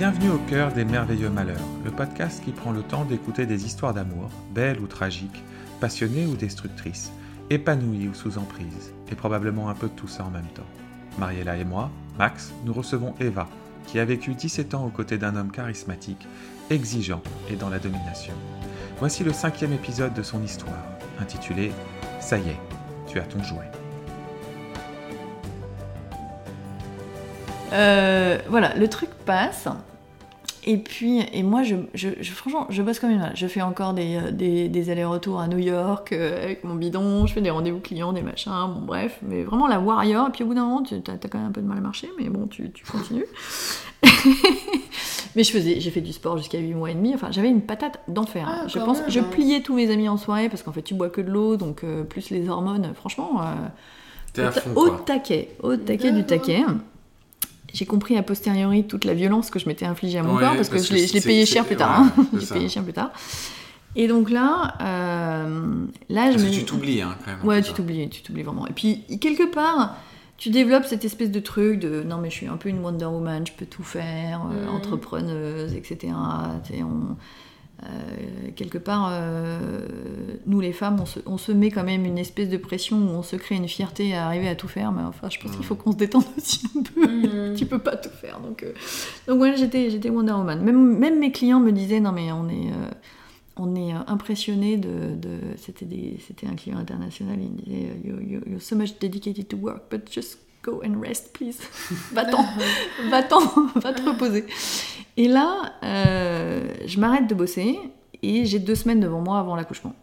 Bienvenue 0.00 0.30
au 0.30 0.38
cœur 0.38 0.72
des 0.72 0.86
merveilleux 0.86 1.28
malheurs, 1.28 1.60
le 1.84 1.90
podcast 1.90 2.42
qui 2.42 2.52
prend 2.52 2.72
le 2.72 2.80
temps 2.80 3.04
d'écouter 3.04 3.44
des 3.44 3.66
histoires 3.66 3.92
d'amour, 3.92 4.30
belles 4.54 4.80
ou 4.80 4.86
tragiques, 4.86 5.44
passionnées 5.78 6.24
ou 6.24 6.36
destructrices, 6.36 7.12
épanouies 7.50 8.08
ou 8.08 8.14
sous 8.14 8.38
emprise, 8.38 8.94
et 9.12 9.14
probablement 9.14 9.68
un 9.68 9.74
peu 9.74 9.88
de 9.88 9.92
tout 9.92 10.08
ça 10.08 10.24
en 10.24 10.30
même 10.30 10.48
temps. 10.54 10.64
Mariella 11.18 11.58
et 11.58 11.66
moi, 11.66 11.90
Max, 12.18 12.50
nous 12.64 12.72
recevons 12.72 13.14
Eva, 13.20 13.46
qui 13.86 13.98
a 13.98 14.06
vécu 14.06 14.32
17 14.32 14.72
ans 14.72 14.86
aux 14.86 14.90
côtés 14.90 15.18
d'un 15.18 15.36
homme 15.36 15.52
charismatique, 15.52 16.26
exigeant 16.70 17.20
et 17.50 17.56
dans 17.56 17.68
la 17.68 17.78
domination. 17.78 18.32
Voici 19.00 19.22
le 19.22 19.34
cinquième 19.34 19.74
épisode 19.74 20.14
de 20.14 20.22
son 20.22 20.42
histoire, 20.42 20.82
intitulé 21.20 21.72
Ça 22.20 22.38
y 22.38 22.48
est, 22.48 22.60
tu 23.06 23.18
as 23.18 23.24
ton 23.24 23.42
jouet. 23.42 23.70
Euh, 27.72 28.38
voilà, 28.48 28.74
le 28.76 28.88
truc 28.88 29.10
passe. 29.26 29.68
Et 30.66 30.76
puis, 30.76 31.20
et 31.32 31.42
moi, 31.42 31.62
je, 31.62 31.76
je, 31.94 32.10
je- 32.20 32.32
franchement, 32.32 32.66
je 32.68 32.82
bosse 32.82 32.98
comme 32.98 33.10
une 33.10 33.18
malade. 33.18 33.32
Je 33.34 33.46
fais 33.46 33.62
encore 33.62 33.94
des, 33.94 34.16
euh, 34.16 34.30
des, 34.30 34.68
des 34.68 34.90
allers-retours 34.90 35.40
à 35.40 35.48
New 35.48 35.56
York 35.58 36.12
euh, 36.12 36.44
avec 36.44 36.64
mon 36.64 36.74
bidon, 36.74 37.26
je 37.26 37.32
fais 37.32 37.40
des 37.40 37.48
rendez-vous 37.48 37.80
clients, 37.80 38.12
des 38.12 38.20
machins, 38.20 38.52
bon 38.74 38.82
bref, 38.82 39.18
mais 39.22 39.42
vraiment 39.42 39.66
la 39.68 39.80
warrior. 39.80 40.28
Et 40.28 40.30
puis 40.32 40.44
au 40.44 40.48
bout 40.48 40.54
d'un 40.54 40.64
moment, 40.66 40.82
tu 40.82 40.94
as, 40.96 41.28
quand 41.28 41.38
même 41.38 41.48
un 41.48 41.52
peu 41.52 41.62
de 41.62 41.66
mal 41.66 41.78
à 41.78 41.80
marcher, 41.80 42.10
mais 42.18 42.28
bon, 42.28 42.46
tu, 42.46 42.70
tu 42.72 42.84
continues. 42.84 43.24
mais 45.34 45.44
je 45.44 45.50
faisais, 45.50 45.80
j'ai 45.80 45.90
fait 45.90 46.00
du 46.02 46.12
sport 46.12 46.36
jusqu'à 46.36 46.58
8 46.58 46.74
mois 46.74 46.90
et 46.90 46.94
demi, 46.94 47.14
enfin 47.14 47.28
j'avais 47.30 47.48
une 47.48 47.62
patate 47.62 48.00
d'enfer. 48.08 48.46
Ah, 48.50 48.66
je 48.66 48.78
pense, 48.80 49.00
même, 49.00 49.10
je 49.10 49.20
pliais 49.20 49.60
tous 49.62 49.74
mes 49.74 49.90
amis 49.90 50.08
en 50.10 50.16
soirée 50.18 50.48
parce 50.50 50.62
qu'en 50.62 50.72
fait 50.72 50.82
tu 50.82 50.94
bois 50.94 51.08
que 51.08 51.20
de 51.22 51.30
l'eau, 51.30 51.56
donc 51.56 51.84
euh, 51.84 52.02
plus 52.04 52.28
les 52.30 52.48
hormones, 52.50 52.92
franchement. 52.94 53.40
euh, 53.40 53.44
T'es 54.34 54.42
à 54.42 54.48
au 54.48 54.52
ta- 54.52 54.60
fond, 54.60 54.70
au 54.76 54.84
quoi. 54.88 55.02
taquet, 55.06 55.48
au 55.62 55.76
taquet 55.76 56.12
du 56.12 56.24
taquet. 56.24 56.62
J'ai 57.72 57.86
compris 57.86 58.16
a 58.16 58.22
posteriori 58.22 58.84
toute 58.86 59.04
la 59.04 59.14
violence 59.14 59.50
que 59.50 59.58
je 59.58 59.66
m'étais 59.68 59.86
infligée 59.86 60.18
à 60.18 60.22
mon 60.22 60.34
Ouais, 60.34 60.40
corps 60.40 60.56
parce 60.56 60.68
que 60.68 60.74
parce 60.74 60.84
je 60.86 60.90
que 60.90 60.94
l'ai 60.94 61.06
je 61.06 61.12
l'ai 61.14 61.20
c'est- 61.20 61.28
payé 61.28 61.46
cher 61.46 61.64
plus 61.64 61.76
tard. 61.76 62.00
hein. 62.00 62.12
payé 62.52 62.68
cher 62.68 62.82
plus 62.82 62.92
tard. 62.92 63.10
Et 63.96 64.06
donc 64.06 64.30
là, 64.30 64.74
euh, 64.80 65.84
là 66.08 66.26
je 66.30 66.36
Parce 66.36 66.44
me 66.44 66.50
que 66.50 66.54
tu 66.54 66.64
t'oublies, 66.64 67.02
hein, 67.02 67.16
quand 67.24 67.32
même. 67.32 67.44
Ouais, 67.44 67.60
tu 67.62 67.72
t'oublies, 67.72 68.08
tu 68.08 68.22
t'oublies 68.22 68.42
vraiment. 68.44 68.66
Et 68.68 68.72
puis, 68.72 69.02
quelque 69.20 69.50
part, 69.52 69.96
tu 70.36 70.50
développes 70.50 70.84
cette 70.86 71.04
espèce 71.04 71.30
de 71.30 71.40
truc 71.40 71.80
de 71.80 72.02
non, 72.02 72.18
mais 72.18 72.30
je 72.30 72.34
suis 72.36 72.46
un 72.46 72.56
peu 72.56 72.68
une 72.68 72.78
Wonder 72.80 73.06
Woman, 73.06 73.44
je 73.46 73.52
peux 73.52 73.66
tout 73.66 73.82
faire, 73.82 74.42
euh, 74.52 74.66
Mhm. 74.68 74.74
entrepreneuse, 74.76 75.74
etc. 75.74 76.12
On- 76.82 77.16
euh, 77.84 78.50
quelque 78.56 78.78
part, 78.78 79.08
euh, 79.10 79.86
nous 80.46 80.60
les 80.60 80.72
femmes, 80.72 80.98
on 81.00 81.06
se, 81.06 81.20
on 81.26 81.38
se 81.38 81.50
met 81.52 81.70
quand 81.70 81.84
même 81.84 82.04
une 82.04 82.18
espèce 82.18 82.48
de 82.48 82.56
pression 82.56 82.98
où 82.98 83.08
on 83.10 83.22
se 83.22 83.36
crée 83.36 83.54
une 83.56 83.68
fierté 83.68 84.14
à 84.14 84.26
arriver 84.26 84.48
à 84.48 84.54
tout 84.54 84.68
faire, 84.68 84.92
mais 84.92 85.02
enfin, 85.02 85.28
je 85.30 85.38
pense 85.38 85.54
qu'il 85.56 85.64
faut 85.64 85.74
qu'on 85.76 85.92
se 85.92 85.96
détende 85.96 86.24
aussi 86.36 86.62
un 86.76 86.82
peu. 86.82 87.06
Mhm. 87.06 87.56
tu 87.56 87.66
peux 87.66 87.78
pas 87.78 87.96
tout 87.96 88.10
faire. 88.10 88.40
Donc, 88.40 88.62
euh, 88.62 88.72
donc 89.26 89.38
voilà, 89.38 89.56
j'étais, 89.56 89.88
j'étais 89.90 90.10
Wonder 90.10 90.32
Woman. 90.32 90.62
Même, 90.62 90.98
même 90.98 91.18
mes 91.18 91.32
clients 91.32 91.60
me 91.60 91.72
disaient, 91.72 92.00
non 92.00 92.12
mais 92.12 92.30
on 92.32 92.48
est, 92.48 92.70
euh, 92.70 92.90
on 93.56 93.74
est 93.74 93.92
impressionné 94.06 94.76
de, 94.76 95.14
de- 95.16 95.56
c'était, 95.56 95.84
des, 95.86 96.18
c'était 96.26 96.46
un 96.46 96.54
client 96.54 96.78
international, 96.78 97.38
il 97.40 97.50
me 97.50 97.58
disait, 97.62 97.88
you, 98.04 98.14
you- 98.20 98.42
you're 98.46 98.62
so 98.62 98.76
much 98.76 98.98
dedicated 99.00 99.48
to 99.48 99.56
work, 99.56 99.82
but 99.90 100.10
just 100.10 100.38
go 100.62 100.82
and 100.84 101.00
rest, 101.00 101.32
please. 101.32 101.58
Va-t'en, 102.12 102.44
va-t'en, 103.10 103.66
va 103.76 103.92
te 103.92 104.02
reposer. 104.02 104.44
Et 105.16 105.28
là, 105.28 105.74
euh, 105.82 106.72
je 106.86 106.98
m'arrête 107.00 107.26
de 107.28 107.34
bosser 107.34 107.78
et 108.22 108.44
j'ai 108.46 108.58
deux 108.58 108.74
semaines 108.74 109.00
devant 109.00 109.20
moi 109.20 109.38
avant 109.38 109.56
l'accouchement. 109.56 109.94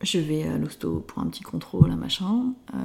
Je 0.00 0.18
vais 0.18 0.42
à 0.48 0.58
l'hosto 0.58 1.00
pour 1.06 1.22
un 1.22 1.26
petit 1.28 1.42
contrôle, 1.44 1.90
un 1.90 1.96
machin. 1.96 2.52
euh, 2.74 2.78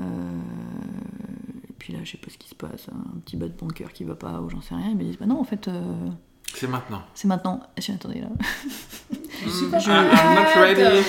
et 1.69 1.73
puis 1.79 1.93
là, 1.93 1.99
je 2.03 2.11
sais 2.11 2.17
pas 2.17 2.29
ce 2.29 2.37
qui 2.37 2.47
se 2.49 2.55
passe. 2.55 2.89
Un 2.89 3.19
petit 3.21 3.37
bas 3.37 3.47
de 3.47 3.53
bon 3.53 3.67
cœur 3.67 3.91
qui 3.91 4.03
va 4.03 4.15
pas, 4.15 4.39
ou 4.41 4.49
j'en 4.49 4.61
sais 4.61 4.75
rien. 4.75 4.89
Ils 4.89 4.97
me 4.97 5.03
disent, 5.03 5.17
bah 5.17 5.25
non, 5.25 5.39
en 5.39 5.43
fait, 5.43 5.67
euh, 5.67 6.09
C'est 6.53 6.67
maintenant. 6.67 7.01
c'est 7.15 7.27
maintenant. 7.27 7.59
Je 7.77 7.81
suis 7.83 7.93
attendez 7.93 8.21
là. 8.21 8.29
Je 9.45 9.49
suis 9.49 9.65
Mm, 9.67 9.71
pas 9.71 9.77
I'm 9.77 10.33
not 10.33 10.61
ready. 10.61 11.03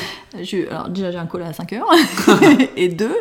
Je- 0.44 0.68
alors 0.68 0.88
déjà, 0.88 1.10
j'ai 1.10 1.18
un 1.18 1.26
call 1.26 1.42
à 1.42 1.52
5 1.52 1.72
heures. 1.72 1.88
et 2.76 2.88
deux, 2.88 3.16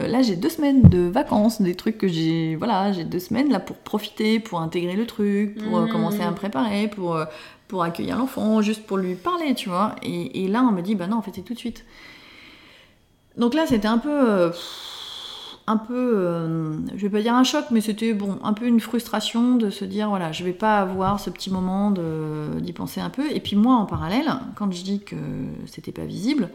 euh, 0.00 0.06
là, 0.06 0.22
j'ai 0.22 0.36
deux 0.36 0.48
semaines 0.48 0.82
de 0.82 1.08
vacances, 1.08 1.60
des 1.60 1.74
trucs 1.74 1.98
que 1.98 2.08
j'ai. 2.08 2.56
Voilà, 2.56 2.92
j'ai 2.92 3.04
deux 3.04 3.18
semaines 3.18 3.50
là 3.50 3.60
pour 3.60 3.76
profiter, 3.76 4.38
pour 4.40 4.60
intégrer 4.60 4.94
le 4.96 5.06
truc, 5.06 5.58
pour 5.62 5.78
euh, 5.78 5.86
commencer 5.86 6.22
à 6.22 6.30
me 6.30 6.36
préparer, 6.36 6.88
pour, 6.88 7.16
euh, 7.16 7.24
pour 7.68 7.82
accueillir 7.82 8.16
l'enfant, 8.18 8.62
juste 8.62 8.86
pour 8.86 8.98
lui 8.98 9.14
parler, 9.16 9.54
tu 9.54 9.68
vois. 9.68 9.96
Et, 10.02 10.44
et 10.44 10.48
là, 10.48 10.62
on 10.62 10.72
me 10.72 10.82
dit, 10.82 10.94
bah 10.94 11.06
non, 11.06 11.16
en 11.18 11.22
fait, 11.22 11.32
c'est 11.34 11.42
tout 11.42 11.54
de 11.54 11.58
suite. 11.58 11.84
Donc 13.36 13.54
là, 13.54 13.66
c'était 13.66 13.88
un 13.88 13.98
peu. 13.98 14.10
euh, 14.10 14.50
un 15.66 15.76
peu, 15.76 15.94
euh, 16.16 16.76
je 16.96 17.02
vais 17.02 17.08
pas 17.10 17.22
dire 17.22 17.34
un 17.34 17.44
choc, 17.44 17.64
mais 17.70 17.80
c'était 17.80 18.12
bon, 18.14 18.38
un 18.42 18.52
peu 18.52 18.66
une 18.66 18.80
frustration 18.80 19.56
de 19.56 19.70
se 19.70 19.84
dire 19.84 20.08
voilà, 20.08 20.32
je 20.32 20.42
vais 20.44 20.52
pas 20.52 20.78
avoir 20.80 21.20
ce 21.20 21.30
petit 21.30 21.50
moment 21.50 21.92
d'y 22.60 22.72
penser 22.72 23.00
un 23.00 23.10
peu. 23.10 23.30
Et 23.32 23.40
puis 23.40 23.56
moi, 23.56 23.76
en 23.76 23.86
parallèle, 23.86 24.30
quand 24.56 24.70
je 24.72 24.82
dis 24.82 25.00
que 25.00 25.16
c'était 25.66 25.92
pas 25.92 26.04
visible, 26.04 26.48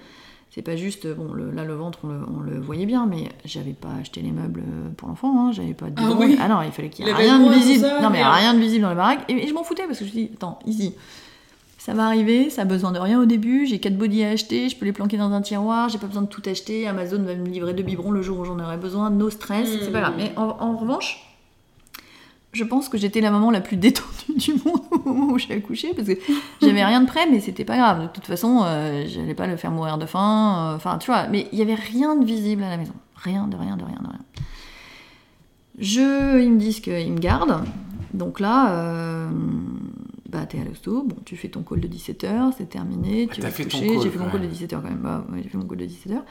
c'est 0.51 0.62
pas 0.62 0.75
juste 0.75 1.07
bon, 1.16 1.34
le- 1.34 1.51
là 1.51 1.63
le 1.63 1.75
ventre 1.75 2.00
on 2.03 2.07
le, 2.07 2.19
on 2.35 2.40
le 2.41 2.59
voyait 2.59 2.85
bien, 2.88 3.06
mais 3.06 3.29
j'avais 3.46 3.73
pas 3.73 3.90
acheté 4.01 4.22
les 4.22 4.31
meubles 4.31 4.63
pour 4.97 5.07
l'enfant, 5.07 5.47
hein, 5.47 5.51
j'avais 5.51 5.73
pas 5.75 5.88
de 5.90 5.94
Ah 5.97 6.09
oui. 6.17 6.38
non, 6.50 6.62
il 6.63 6.72
fallait 6.72 6.90
qu'il 6.90 7.06
y 7.06 7.09
ait 7.09 7.13
rien 7.13 7.40
de 7.40 7.53
visible. 7.53 7.85
ça, 7.85 8.01
non 8.01 8.09
mais 8.09 8.19
merde. 8.19 8.34
rien 8.35 8.53
de 8.56 8.59
visible 8.59 8.81
dans 8.81 8.90
la 8.90 8.96
baraque. 8.96 9.19
Et, 9.29 9.34
et 9.44 9.47
je 9.47 9.53
m'en 9.53 9.63
foutais 9.63 9.84
parce 9.85 10.00
que 10.00 10.06
je 10.06 10.09
me 10.09 10.16
dis 10.16 10.31
attends, 10.34 10.57
easy. 10.66 10.94
Ça 11.88 11.94
va 11.94 12.06
arriver, 12.06 12.50
ça 12.50 12.64
a 12.64 12.66
besoin 12.66 12.92
de 12.92 13.00
rien 13.00 13.18
au 13.22 13.24
début, 13.24 13.66
j'ai 13.66 13.80
quatre 13.80 13.98
bodys 13.98 14.22
à 14.25 14.31
acheter, 14.31 14.68
je 14.68 14.75
peux 14.75 14.84
les 14.84 14.92
planquer 14.92 15.16
dans 15.16 15.31
un 15.31 15.40
tiroir, 15.40 15.88
j'ai 15.88 15.98
pas 15.98 16.08
besoin 16.08 16.24
de 16.24 16.28
tout 16.28 16.42
acheter, 16.46 16.86
Amazon 16.86 17.24
va 17.24 17.34
me 17.34 17.48
livrer 17.48 17.74
deux 17.74 17.81
biberons 17.81 18.12
le 18.12 18.22
jour 18.22 18.40
où 18.40 18.44
j'en 18.44 18.59
aurai 18.59 18.75
besoin, 18.75 19.09
no 19.09 19.30
stress, 19.30 19.70
c'est 19.70 19.94
pas 19.94 20.02
grave. 20.02 20.16
Mais 20.18 20.34
en, 20.36 20.50
en 20.59 20.76
revanche, 20.76 21.26
je 22.52 22.66
pense 22.66 22.90
que 22.90 22.97
j'étais 22.97 23.22
la 23.22 23.31
maman 23.31 23.52
la 23.52 23.62
plus 23.62 23.78
détendue 23.78 24.36
du 24.36 24.56
monde 24.66 24.81
au 24.92 25.00
moment 25.14 25.31
où 25.31 25.38
j'ai 25.38 25.53
accouché, 25.53 25.94
parce 25.96 26.09
que 26.09 26.16
j'avais 26.62 26.84
rien 26.84 27.00
de 27.00 27.08
prêt, 27.08 27.26
mais 27.31 27.40
c'était 27.40 27.64
pas 27.64 27.78
grave. 27.78 28.02
De 28.02 28.08
toute 28.08 28.26
façon, 28.26 28.64
euh, 28.66 29.06
j'allais 29.08 29.34
pas 29.34 29.47
le 29.47 29.56
faire 29.56 29.72
mourir 29.72 29.97
de 29.97 30.06
faim, 30.06 30.74
euh, 30.74 30.76
enfin 30.76 30.97
tu 30.97 31.09
vois, 31.09 31.28
mais 31.30 31.47
il 31.53 31.58
y 31.58 31.62
avait 31.62 31.76
rien 31.76 32.18
de 32.18 32.26
visible 32.26 32.64
à 32.64 32.70
la 32.70 32.76
maison. 32.76 32.96
Rien, 33.16 33.47
de 33.47 33.56
rien, 33.56 33.78
de 33.78 33.86
rien, 33.86 34.00
de 34.02 34.09
rien. 34.09 34.26
Je, 35.80 36.42
ils 36.42 36.52
me 36.52 36.59
disent 36.59 36.81
qu'ils 36.81 37.14
me 37.14 37.20
gardent. 37.20 37.64
Donc 38.14 38.42
là, 38.42 38.72
euh, 38.72 39.30
bah, 40.30 40.46
t'es 40.46 40.60
à 40.60 40.64
l'hosto, 40.64 41.04
bon, 41.04 41.16
tu 41.26 41.36
fais 41.38 41.48
ton 41.48 41.64
call 41.64 41.80
de 41.80 41.88
17h, 41.88 42.54
c'est 42.58 42.70
terminé, 42.70 43.28
tu 43.32 43.42
vas 43.42 43.52
te 43.52 43.64
coucher. 43.64 43.88
call, 43.88 44.02
J'ai 44.04 44.10
fait 44.10 44.20
mon 44.20 44.30
call 44.30 44.42
de 44.42 44.48
même. 44.48 44.56
17h 44.56 44.70
quand 44.70 44.82
même. 44.82 45.00
Bah, 45.02 45.26
ouais, 45.32 45.40
j'ai 45.44 45.50
fait 45.50 45.58
mon 45.58 45.66
call 45.66 45.78
de 45.78 45.86
17h. 45.86 46.22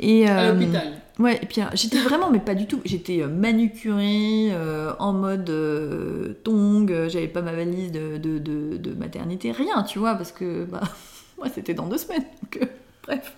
Et, 0.00 0.26
À 0.28 0.40
euh, 0.40 0.52
l'hôpital. 0.54 1.02
Ouais, 1.18 1.38
et 1.42 1.46
puis 1.46 1.60
alors, 1.60 1.74
j'étais 1.76 1.98
vraiment, 2.00 2.30
mais 2.30 2.40
pas 2.40 2.54
du 2.54 2.66
tout. 2.66 2.80
J'étais 2.84 3.22
euh, 3.22 3.28
manucurée, 3.28 4.48
euh, 4.52 4.92
en 4.98 5.12
mode 5.12 5.48
euh, 5.50 6.34
tongue, 6.44 6.92
euh, 6.92 7.08
j'avais 7.08 7.28
pas 7.28 7.42
ma 7.42 7.52
valise 7.52 7.92
de, 7.92 8.16
de, 8.18 8.38
de, 8.38 8.76
de 8.76 8.94
maternité, 8.94 9.52
rien, 9.52 9.82
tu 9.82 9.98
vois, 9.98 10.14
parce 10.14 10.32
que 10.32 10.64
bah, 10.64 10.82
moi 11.38 11.48
c'était 11.54 11.74
dans 11.74 11.86
deux 11.86 11.98
semaines. 11.98 12.24
Donc, 12.42 12.62
euh, 12.62 12.66
bref. 13.04 13.34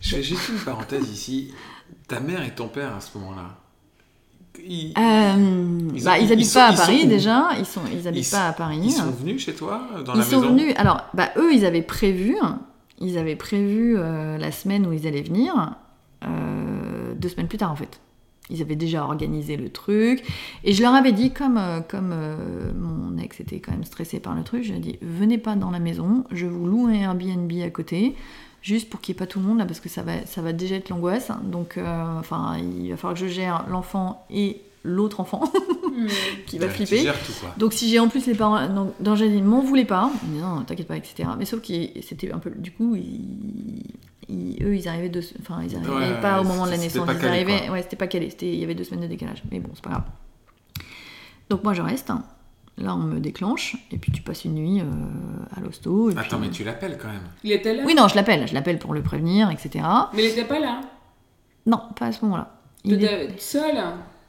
Je 0.00 0.16
fais 0.16 0.22
juste 0.22 0.48
une 0.48 0.58
parenthèse 0.58 1.08
ici. 1.10 1.52
Ta 2.08 2.20
mère 2.20 2.42
et 2.42 2.50
ton 2.54 2.68
père 2.68 2.94
à 2.96 3.00
ce 3.00 3.16
moment-là. 3.18 3.58
Ils, 4.68 4.92
Euh, 4.98 5.88
Ils- 5.94 6.04
bah, 6.04 6.18
ils, 6.18 6.26
ils 6.26 6.32
habitent 6.32 6.46
sont- 6.46 6.58
pas 6.58 6.66
à 6.68 6.72
Paris 6.74 7.06
déjà, 7.06 7.48
ils 7.58 7.64
sont, 7.64 7.80
ils 7.92 8.06
habitent 8.08 8.30
pas 8.30 8.48
à 8.48 8.52
Paris. 8.52 8.80
ils 8.82 8.90
sont 8.92 9.10
venus 9.10 9.44
chez 9.44 9.54
toi 9.54 9.80
dans 10.04 10.14
Ils 10.14 10.18
la 10.18 10.24
sont 10.24 10.40
maison 10.40 10.52
venus. 10.52 10.74
Alors, 10.76 11.04
bah, 11.14 11.30
eux, 11.36 11.52
ils 11.52 11.64
avaient 11.64 11.82
prévu, 11.82 12.36
ils 13.00 13.18
avaient 13.18 13.36
prévu 13.36 13.94
euh, 13.96 14.38
la 14.38 14.50
semaine 14.52 14.86
où 14.86 14.92
ils 14.92 15.06
allaient 15.06 15.22
venir, 15.22 15.74
euh, 16.24 17.14
deux 17.16 17.28
semaines 17.28 17.48
plus 17.48 17.58
tard 17.58 17.72
en 17.72 17.76
fait. 17.76 18.00
Ils 18.52 18.60
avaient 18.62 18.74
déjà 18.76 19.04
organisé 19.04 19.56
le 19.56 19.68
truc. 19.68 20.24
Et 20.64 20.72
je 20.72 20.82
leur 20.82 20.92
avais 20.94 21.12
dit, 21.12 21.30
comme, 21.30 21.56
euh, 21.56 21.80
comme 21.88 22.10
euh, 22.12 22.72
mon 22.76 23.16
ex 23.16 23.38
était 23.40 23.60
quand 23.60 23.70
même 23.70 23.84
stressé 23.84 24.18
par 24.18 24.34
le 24.34 24.42
truc, 24.42 24.64
je 24.64 24.70
lui 24.72 24.78
ai 24.78 24.80
dit 24.80 24.98
venez 25.02 25.38
pas 25.38 25.54
dans 25.54 25.70
la 25.70 25.78
maison, 25.78 26.24
je 26.32 26.46
vous 26.46 26.66
loue 26.66 26.86
un 26.88 26.92
Airbnb 26.92 27.50
à 27.64 27.70
côté, 27.70 28.16
juste 28.62 28.88
pour 28.90 29.00
qu'il 29.00 29.12
n'y 29.14 29.16
ait 29.16 29.20
pas 29.20 29.26
tout 29.26 29.38
le 29.40 29.46
monde 29.46 29.58
là, 29.58 29.64
parce 29.66 29.80
que 29.80 29.88
ça 29.88 30.02
va, 30.02 30.24
ça 30.26 30.42
va 30.42 30.52
déjà 30.52 30.76
être 30.76 30.88
l'angoisse. 30.90 31.30
Donc, 31.44 31.76
euh, 31.78 32.18
enfin, 32.18 32.56
il 32.58 32.90
va 32.90 32.96
falloir 32.96 33.14
que 33.14 33.20
je 33.26 33.32
gère 33.32 33.66
l'enfant 33.68 34.24
et 34.30 34.60
l'autre 34.84 35.20
enfant 35.20 35.44
Mhm. 35.94 36.06
qui 36.46 36.58
va 36.58 36.68
flipper. 36.70 36.98
gères 37.02 37.18
tout, 37.24 37.32
quoi. 37.40 37.52
Donc 37.58 37.72
si 37.74 37.90
j'ai 37.90 37.98
en 37.98 38.08
plus 38.08 38.26
les 38.26 38.34
parents 38.34 38.58
ils 38.98 39.42
m'en 39.44 39.60
voulaient 39.60 39.84
pas, 39.84 40.10
ils 40.22 40.28
me 40.28 40.34
disaient, 40.36 40.46
non 40.46 40.62
t'inquiète 40.62 40.86
pas 40.88 40.96
etc. 40.96 41.28
Mais 41.38 41.44
sauf 41.44 41.60
que 41.60 41.72
c'était 42.00 42.32
un 42.32 42.38
peu 42.38 42.50
du 42.50 42.70
coup 42.70 42.94
ils, 42.96 43.82
ils- 44.28 44.62
eux 44.62 44.74
ils 44.76 44.88
arrivaient 44.88 45.08
deux, 45.10 45.20
enfin 45.40 45.60
ils 45.68 45.76
arrivaient 45.76 45.92
Ouais, 46.14 46.20
pas 46.22 46.40
au 46.40 46.44
moment 46.44 46.64
de 46.64 46.70
la 46.70 46.78
naissance, 46.78 47.04
pas 47.04 47.12
ils 47.12 47.18
calé, 47.18 47.28
arrivaient 47.42 47.64
quoi. 47.66 47.72
ouais 47.74 47.82
c'était 47.82 47.96
pas 47.96 48.06
calé, 48.06 48.30
c'était 48.30 48.48
il 48.48 48.58
y 48.60 48.64
avait 48.64 48.74
deux 48.76 48.84
semaines 48.84 49.02
de 49.02 49.06
décalage. 49.08 49.42
Mais 49.50 49.58
bon 49.60 49.68
c'est 49.74 49.82
pas 49.84 49.90
grave. 49.90 50.04
Donc 51.50 51.62
moi 51.64 51.74
je 51.74 51.82
reste. 51.82 52.10
Là 52.80 52.94
on 52.94 52.98
me 52.98 53.20
déclenche 53.20 53.76
et 53.92 53.98
puis 53.98 54.10
tu 54.12 54.22
passes 54.22 54.44
une 54.44 54.54
nuit 54.54 54.80
euh, 54.80 54.84
à 55.56 55.60
l'hosto. 55.60 56.10
et 56.10 56.16
Attends, 56.16 56.38
puis- 56.38 56.48
mais 56.48 56.50
tu 56.50 56.64
l'appelles 56.64 56.98
quand 57.00 57.08
même. 57.08 57.22
Il 57.44 57.52
était 57.52 57.74
là 57.74 57.82
Oui 57.86 57.94
non 57.94 58.08
je 58.08 58.14
l'appelle, 58.16 58.46
je 58.48 58.54
l'appelle 58.54 58.78
pour 58.78 58.94
le 58.94 59.02
prévenir 59.02 59.50
etc. 59.50 59.84
Mais 60.14 60.24
il 60.24 60.30
était 60.30 60.44
pas 60.44 60.58
là. 60.60 60.80
Non 61.66 61.80
pas 61.96 62.06
à 62.06 62.12
ce 62.12 62.24
moment-là. 62.24 62.56
Tu 62.84 62.90
Il 62.92 63.04
est- 63.04 63.24
étais 63.26 63.34
seule. 63.38 63.76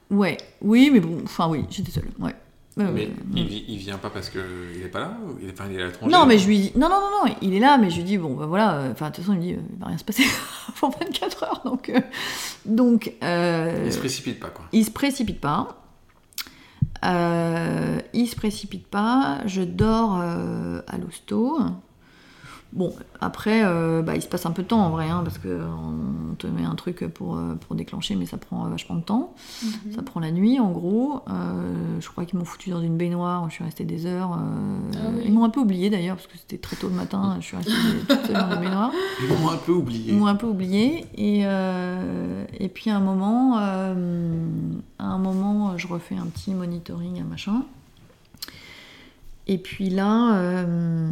Ouais 0.09 0.37
oui 0.61 0.89
mais 0.91 0.99
bon 0.99 1.19
enfin 1.23 1.47
oui 1.47 1.65
j'étais 1.69 1.91
seule 1.91 2.09
ouais. 2.19 2.35
Mais 2.77 3.09
il, 3.35 3.45
vi- 3.47 3.65
il 3.67 3.77
vient 3.77 3.97
pas 3.97 4.09
parce 4.09 4.29
qu'il 4.29 4.39
est 4.83 4.87
pas 4.87 4.99
là 5.01 5.17
ou 5.27 5.37
il 5.41 5.49
est, 5.49 5.51
enfin, 5.51 5.65
il 5.69 5.77
est 5.77 5.83
à 5.83 5.87
l'étranger 5.87 6.11
Non, 6.11 6.25
mais 6.25 6.37
je 6.37 6.47
lui 6.47 6.57
dis, 6.57 6.71
non, 6.75 6.87
non, 6.89 7.01
non, 7.01 7.25
non, 7.27 7.35
il 7.41 7.53
est 7.53 7.59
là, 7.59 7.77
mais 7.77 7.89
je 7.91 7.97
lui 7.97 8.05
dis, 8.05 8.17
bon, 8.17 8.33
ben 8.33 8.45
voilà, 8.45 8.75
euh, 8.75 8.91
enfin, 8.93 9.09
de 9.09 9.15
toute 9.15 9.25
façon, 9.25 9.33
il 9.33 9.39
me 9.39 9.43
dit, 9.43 9.53
euh, 9.53 9.57
il 9.73 9.77
va 9.79 9.87
rien 9.87 9.97
se 9.97 10.05
passer 10.05 10.23
avant 10.77 10.89
24 10.89 11.43
heures, 11.43 11.61
donc. 11.65 11.89
euh, 11.89 11.99
donc. 12.65 13.11
euh, 13.23 13.83
Il 13.85 13.91
se 13.91 13.99
précipite 13.99 14.39
pas, 14.39 14.47
quoi. 14.47 14.65
il 14.71 14.85
se 14.85 14.89
précipite 14.89 15.41
pas. 15.41 15.80
Euh, 17.03 17.99
il 18.13 18.27
se 18.27 18.35
précipite 18.35 18.87
pas, 18.87 19.39
je 19.45 19.61
dors 19.61 20.19
euh, 20.21 20.81
à 20.87 20.97
l'hosto. 20.97 21.59
Bon, 22.73 22.93
après, 23.19 23.63
euh, 23.65 24.01
bah, 24.01 24.15
il 24.15 24.21
se 24.21 24.27
passe 24.29 24.45
un 24.45 24.51
peu 24.51 24.63
de 24.63 24.67
temps 24.69 24.79
en 24.79 24.89
vrai, 24.91 25.09
hein, 25.09 25.21
parce 25.25 25.37
qu'on 25.37 26.35
te 26.37 26.47
met 26.47 26.63
un 26.63 26.75
truc 26.75 27.05
pour, 27.13 27.35
euh, 27.35 27.55
pour 27.55 27.75
déclencher, 27.75 28.15
mais 28.15 28.25
ça 28.25 28.37
prend 28.37 28.63
vachement 28.69 28.95
de 28.95 29.01
temps. 29.01 29.33
Mhm. 29.61 29.93
Ça 29.93 30.01
prend 30.03 30.21
la 30.21 30.31
nuit 30.31 30.57
en 30.59 30.71
gros. 30.71 31.19
Euh, 31.29 31.99
je 31.99 32.07
crois 32.09 32.23
qu'ils 32.23 32.39
m'ont 32.39 32.45
foutu 32.45 32.69
dans 32.69 32.79
une 32.81 32.95
baignoire, 32.95 33.49
je 33.49 33.55
suis 33.55 33.63
restée 33.65 33.83
des 33.83 34.05
heures. 34.05 34.31
euh, 34.33 34.91
Ah 34.95 35.09
oui. 35.15 35.23
Ils 35.25 35.33
m'ont 35.33 35.43
un 35.43 35.49
peu 35.49 35.59
oublié 35.59 35.89
d'ailleurs, 35.89 36.15
parce 36.15 36.27
que 36.27 36.37
c'était 36.37 36.57
très 36.59 36.77
tôt 36.77 36.87
le 36.87 36.95
matin, 36.95 37.35
je 37.41 37.45
suis 37.45 37.57
restée 37.57 37.73
toute 38.07 38.25
seule 38.27 38.35
dans 38.37 38.47
la 38.47 38.55
baignoire. 38.55 38.91
Ils 39.21 39.27
m'ont 39.37 39.49
un 39.49 39.57
peu 39.57 39.73
oublié. 39.73 40.13
Ils 40.13 40.17
m'ont 40.17 40.27
un 40.27 40.35
peu 40.35 40.47
oublié. 40.47 41.05
Et, 41.15 41.41
euh, 41.45 42.45
et 42.57 42.69
puis 42.69 42.89
à 42.89 42.95
un 42.95 43.01
moment, 43.01 43.57
euh, 43.59 44.45
à 44.97 45.05
un 45.07 45.17
moment, 45.17 45.77
je 45.77 45.87
refais 45.87 46.15
un 46.15 46.25
petit 46.27 46.53
monitoring, 46.53 47.19
un 47.19 47.25
machin. 47.25 47.63
Et 49.47 49.57
puis 49.57 49.89
là, 49.89 50.37
euh, 50.37 51.09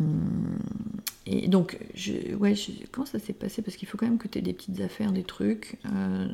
et 1.25 1.47
donc, 1.47 1.77
je, 1.95 2.35
ouais, 2.35 2.53
comment 2.91 3.05
ça 3.05 3.19
s'est 3.19 3.33
passé? 3.33 3.61
Parce 3.61 3.75
qu'il 3.77 3.87
faut 3.87 3.97
quand 3.97 4.05
même 4.07 4.17
que 4.17 4.27
tu 4.27 4.39
aies 4.39 4.41
des 4.41 4.53
petites 4.53 4.81
affaires, 4.81 5.11
des 5.11 5.23
trucs. 5.23 5.75
Euh, 5.85 6.27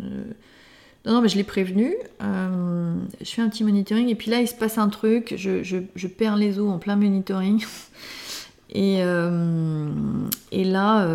non, 1.06 1.13
non, 1.13 1.21
mais 1.21 1.30
je 1.30 1.38
l'ai 1.38 1.44
prévenu. 1.44 1.95
euh, 2.21 2.94
je 3.21 3.30
fais 3.30 3.42
un 3.42 3.50
petit 3.50 3.63
monitoring. 3.63 4.09
Et 4.09 4.15
puis 4.15 4.30
là, 4.30 4.42
il 4.42 4.47
se 4.47 4.56
passe 4.56 4.77
un 4.77 4.89
truc. 4.89 5.33
Je, 5.38 5.63
je- 5.63 6.07
perds 6.07 6.36
les 6.38 6.59
os 6.59 6.69
en 6.69 6.80
plein 6.80 6.95
monitoring. 6.95 7.63
Et, 8.74 8.95
et 10.51 10.63
là, 10.65 11.07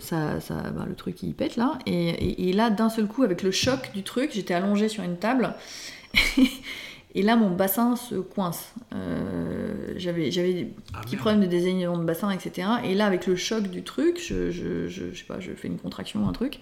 ça, 0.00 0.40
ça, 0.40 0.54
bah, 0.76 0.84
le 0.86 0.94
truc 0.94 1.22
il 1.22 1.32
pète 1.32 1.56
là. 1.56 1.78
Et, 1.86 2.08
et- 2.10 2.48
et 2.50 2.52
là, 2.52 2.68
d'un 2.68 2.90
seul 2.90 3.06
coup, 3.06 3.22
avec 3.22 3.42
le 3.42 3.50
choc 3.50 3.92
du 3.94 4.02
truc, 4.02 4.32
j'étais 4.34 4.52
allongée 4.52 4.88
sur 4.88 5.02
une 5.02 5.16
table. 5.16 5.54
et 7.14 7.22
là, 7.22 7.36
mon 7.36 7.50
bassin 7.50 7.96
se 7.96 8.14
coince. 8.16 8.72
Euh, 8.94 9.92
j'avais, 9.96 10.30
j'avais 10.30 10.52
des 10.54 10.74
Ah, 10.94 11.00
petits 11.00 11.16
merde. 11.16 11.20
problèmes 11.20 11.40
de 11.40 11.46
désalignement 11.46 11.98
de 11.98 12.04
bassin, 12.04 12.30
etc. 12.30 12.68
Et 12.84 12.94
là, 12.94 13.06
avec 13.06 13.26
le 13.26 13.36
choc 13.36 13.64
du 13.64 13.82
truc, 13.82 14.18
je, 14.22 14.50
je, 14.50 14.88
je, 14.88 15.04
je 15.12 15.18
sais 15.18 15.24
pas, 15.24 15.40
je 15.40 15.52
fais 15.52 15.68
une 15.68 15.78
contraction, 15.78 16.26
un 16.28 16.32
truc. 16.32 16.58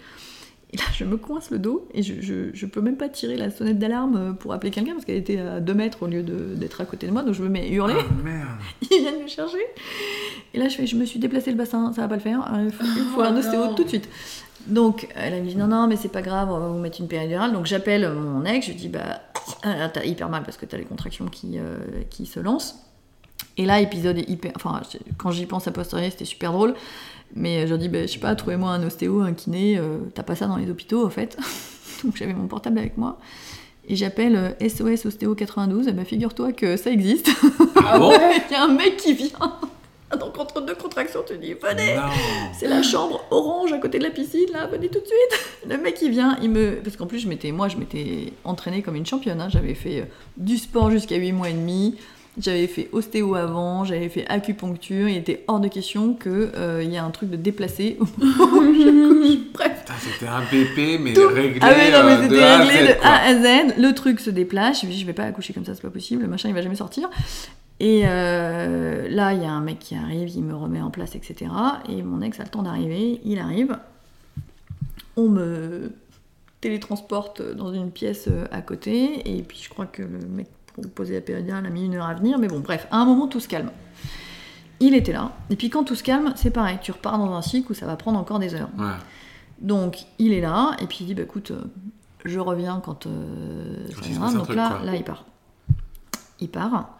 Et 0.72 0.76
là, 0.76 0.84
je 0.94 1.04
me 1.04 1.16
coince 1.16 1.50
le 1.50 1.58
dos 1.58 1.88
et 1.94 2.02
je, 2.04 2.20
je, 2.20 2.50
je 2.52 2.66
peux 2.66 2.80
même 2.80 2.96
pas 2.96 3.08
tirer 3.08 3.36
la 3.36 3.50
sonnette 3.50 3.80
d'alarme 3.80 4.36
pour 4.38 4.52
appeler 4.52 4.70
quelqu'un 4.70 4.92
parce 4.92 5.04
qu'elle 5.04 5.16
était 5.16 5.38
à 5.38 5.58
2 5.58 5.74
mètres 5.74 6.04
au 6.04 6.06
lieu 6.06 6.22
de- 6.22 6.54
d'être 6.54 6.80
à 6.80 6.84
côté 6.84 7.08
de 7.08 7.12
moi. 7.12 7.22
Donc 7.22 7.34
je 7.34 7.42
me 7.42 7.48
mets 7.48 7.62
à 7.62 7.66
hurler. 7.68 7.94
Ah, 7.98 8.22
merde. 8.22 8.48
Ils 8.90 9.00
viennent 9.00 9.22
me 9.22 9.26
chercher. 9.28 9.58
Et 10.54 10.58
là, 10.58 10.68
je 10.68 10.76
fais, 10.76 10.86
je 10.86 10.94
me 10.94 11.04
suis 11.04 11.18
déplacé 11.18 11.50
le 11.50 11.56
bassin, 11.56 11.92
ça 11.92 12.02
va 12.02 12.08
pas 12.08 12.14
le 12.14 12.20
faire. 12.20 12.40
Euh, 12.54 12.66
Il 12.66 12.70
faut, 12.72 12.84
il 12.84 13.02
faut 13.02 13.18
Oh 13.20 13.22
un 13.22 13.36
ostéo 13.36 13.64
non. 13.66 13.74
tout 13.74 13.82
de 13.82 13.88
suite. 13.88 14.08
Donc, 14.66 15.08
elle 15.16 15.34
a 15.34 15.40
dit 15.40 15.56
non, 15.56 15.66
non, 15.66 15.86
mais 15.86 15.96
c'est 15.96 16.08
pas 16.08 16.22
grave, 16.22 16.50
on 16.50 16.58
va 16.58 16.68
vous 16.68 16.78
mettre 16.78 17.00
une 17.00 17.08
péridurale. 17.08 17.52
Donc, 17.52 17.66
j'appelle 17.66 18.08
mon 18.12 18.44
ex, 18.44 18.66
je 18.66 18.72
lui 18.72 18.78
dis 18.78 18.88
bah, 18.88 19.20
ah, 19.62 19.88
t'as 19.88 20.04
hyper 20.04 20.28
mal 20.28 20.42
parce 20.42 20.56
que 20.56 20.66
t'as 20.66 20.76
les 20.76 20.84
contractions 20.84 21.26
qui, 21.26 21.58
euh, 21.58 21.78
qui 22.10 22.26
se 22.26 22.40
lancent. 22.40 22.76
Et 23.56 23.66
là, 23.66 23.80
épisode 23.80 24.18
est 24.18 24.28
hyper. 24.28 24.52
Enfin, 24.56 24.80
quand 25.16 25.30
j'y 25.30 25.46
pense 25.46 25.66
à 25.66 25.72
posteriori, 25.72 26.10
c'était 26.10 26.24
super 26.24 26.52
drôle. 26.52 26.74
Mais 27.34 27.66
je 27.66 27.70
leur 27.70 27.78
dis, 27.78 27.88
bah, 27.88 28.02
je 28.02 28.12
sais 28.12 28.18
pas, 28.18 28.34
trouvez-moi 28.34 28.70
un 28.70 28.84
ostéo, 28.84 29.20
un 29.20 29.32
kiné, 29.32 29.78
euh, 29.78 29.98
t'as 30.14 30.22
pas 30.22 30.34
ça 30.34 30.46
dans 30.46 30.56
les 30.56 30.70
hôpitaux, 30.70 31.06
en 31.06 31.10
fait. 31.10 31.36
Donc, 32.04 32.16
j'avais 32.16 32.32
mon 32.32 32.46
portable 32.46 32.78
avec 32.78 32.96
moi. 32.96 33.18
Et 33.88 33.96
j'appelle 33.96 34.36
euh, 34.60 34.68
SOS 34.68 35.06
Ostéo 35.06 35.34
92, 35.34 35.88
et 35.88 35.92
bah, 35.92 36.04
figure-toi 36.04 36.52
que 36.52 36.76
ça 36.76 36.90
existe. 36.90 37.30
Ah 37.84 37.98
bon? 37.98 38.12
Il 38.50 38.52
y 38.52 38.56
a 38.56 38.64
un 38.64 38.74
mec 38.74 38.96
qui 38.96 39.14
vient. 39.14 39.56
Donc 40.18 40.38
entre 40.38 40.60
deux 40.60 40.74
contractions, 40.74 41.20
tu 41.26 41.38
dis 41.38 41.54
venez. 41.54 41.94
C'est 42.58 42.66
la 42.68 42.82
chambre 42.82 43.24
orange 43.30 43.72
à 43.72 43.78
côté 43.78 43.98
de 43.98 44.04
la 44.04 44.10
piscine, 44.10 44.46
là, 44.52 44.66
venez 44.66 44.88
tout 44.88 45.00
de 45.00 45.06
suite. 45.06 45.60
Le 45.68 45.76
mec 45.78 45.98
il 46.02 46.10
vient, 46.10 46.36
il 46.42 46.50
me. 46.50 46.80
Parce 46.82 46.96
qu'en 46.96 47.06
plus, 47.06 47.20
je 47.20 47.28
m'étais, 47.28 47.52
moi, 47.52 47.68
je 47.68 47.76
m'étais 47.76 48.32
entraînée 48.44 48.82
comme 48.82 48.96
une 48.96 49.06
championne. 49.06 49.40
hein. 49.40 49.48
J'avais 49.48 49.74
fait 49.74 50.00
euh, 50.00 50.04
du 50.36 50.56
sport 50.58 50.90
jusqu'à 50.90 51.16
8 51.16 51.32
mois 51.32 51.48
et 51.50 51.52
demi. 51.52 51.96
J'avais 52.38 52.68
fait 52.68 52.88
ostéo 52.92 53.34
avant, 53.34 53.84
j'avais 53.84 54.08
fait 54.08 54.24
acupuncture. 54.28 55.08
Il 55.08 55.16
était 55.16 55.44
hors 55.48 55.58
de 55.58 55.68
question 55.68 56.14
qu'il 56.14 56.30
y 56.82 56.94
ait 56.94 56.98
un 56.98 57.10
truc 57.10 57.30
de 57.30 57.36
déplacé 57.36 57.96
au 57.98 58.06
moment 58.24 58.60
où 58.60 58.74
je 58.74 59.08
couche. 59.08 59.38
Bref. 59.52 59.80
Putain, 59.80 59.94
c'était 59.98 60.26
un 60.28 60.40
BP, 60.42 61.00
mais 61.00 61.12
Tout. 61.12 61.28
réglé, 61.28 61.58
Ah 61.60 61.70
non, 61.70 62.04
mais 62.04 62.12
euh, 62.12 62.16
de 62.18 62.22
c'était 62.22 62.42
A 62.42 62.54
à 62.54 62.58
réglé 62.58 62.86
Z, 62.86 62.88
de. 62.88 63.02
A 63.02 63.16
à 63.16 63.34
Z. 63.34 63.74
Le 63.78 63.92
truc 63.94 64.20
se 64.20 64.30
déplace. 64.30 64.80
Je 64.82 64.86
me 64.86 64.92
dis, 64.92 65.00
je 65.00 65.06
vais 65.06 65.12
pas 65.12 65.24
accoucher 65.24 65.52
comme 65.52 65.64
ça, 65.64 65.74
c'est 65.74 65.82
pas 65.82 65.90
possible. 65.90 66.22
Le 66.22 66.28
machin, 66.28 66.48
il 66.48 66.54
va 66.54 66.62
jamais 66.62 66.76
sortir. 66.76 67.10
Et 67.80 68.02
euh, 68.04 69.08
là, 69.08 69.32
il 69.32 69.42
y 69.42 69.46
a 69.46 69.50
un 69.50 69.60
mec 69.60 69.78
qui 69.80 69.96
arrive, 69.96 70.28
il 70.28 70.44
me 70.44 70.54
remet 70.54 70.80
en 70.80 70.90
place, 70.90 71.16
etc. 71.16 71.50
Et 71.88 72.02
mon 72.02 72.22
ex 72.22 72.38
a 72.38 72.44
le 72.44 72.48
temps 72.48 72.62
d'arriver. 72.62 73.20
Il 73.24 73.38
arrive. 73.38 73.76
On 75.16 75.28
me 75.28 75.92
télétransporte 76.60 77.42
dans 77.56 77.72
une 77.72 77.90
pièce 77.90 78.28
euh, 78.28 78.44
à 78.52 78.60
côté. 78.62 79.36
Et 79.36 79.42
puis, 79.42 79.60
je 79.62 79.68
crois 79.68 79.86
que 79.86 80.02
le 80.02 80.20
mec 80.28 80.46
pour 80.74 80.88
poser 80.90 81.14
la 81.14 81.20
péridurale 81.20 81.66
a 81.66 81.70
mis 81.70 81.84
une 81.86 81.94
heure 81.96 82.06
à 82.06 82.14
venir. 82.14 82.38
Mais 82.38 82.48
bon, 82.48 82.60
bref, 82.60 82.86
à 82.90 82.98
un 82.98 83.04
moment, 83.04 83.26
tout 83.28 83.40
se 83.40 83.48
calme. 83.48 83.70
Il 84.80 84.94
était 84.94 85.12
là. 85.12 85.32
Et 85.50 85.56
puis, 85.56 85.68
quand 85.70 85.84
tout 85.84 85.94
se 85.94 86.02
calme, 86.02 86.32
c'est 86.36 86.50
pareil. 86.50 86.78
Tu 86.82 86.90
repars 86.92 87.18
dans 87.18 87.34
un 87.34 87.42
cycle 87.42 87.72
où 87.72 87.74
ça 87.74 87.86
va 87.86 87.96
prendre 87.96 88.18
encore 88.18 88.38
des 88.38 88.54
heures. 88.54 88.70
Ouais. 88.78 88.86
Donc 89.60 89.98
il 90.18 90.32
est 90.32 90.40
là, 90.40 90.74
et 90.80 90.86
puis 90.86 90.98
il 91.02 91.06
dit 91.06 91.14
bah 91.14 91.20
écoute, 91.22 91.50
euh, 91.50 91.60
je 92.24 92.38
reviens 92.40 92.80
quand 92.82 93.06
euh, 93.06 93.86
ça 93.90 94.22
un 94.24 94.32
Donc 94.32 94.44
truc, 94.44 94.56
là, 94.56 94.68
quoi. 94.70 94.86
là 94.86 94.96
il 94.96 95.04
part. 95.04 95.26
Il 96.40 96.48
part. 96.48 96.98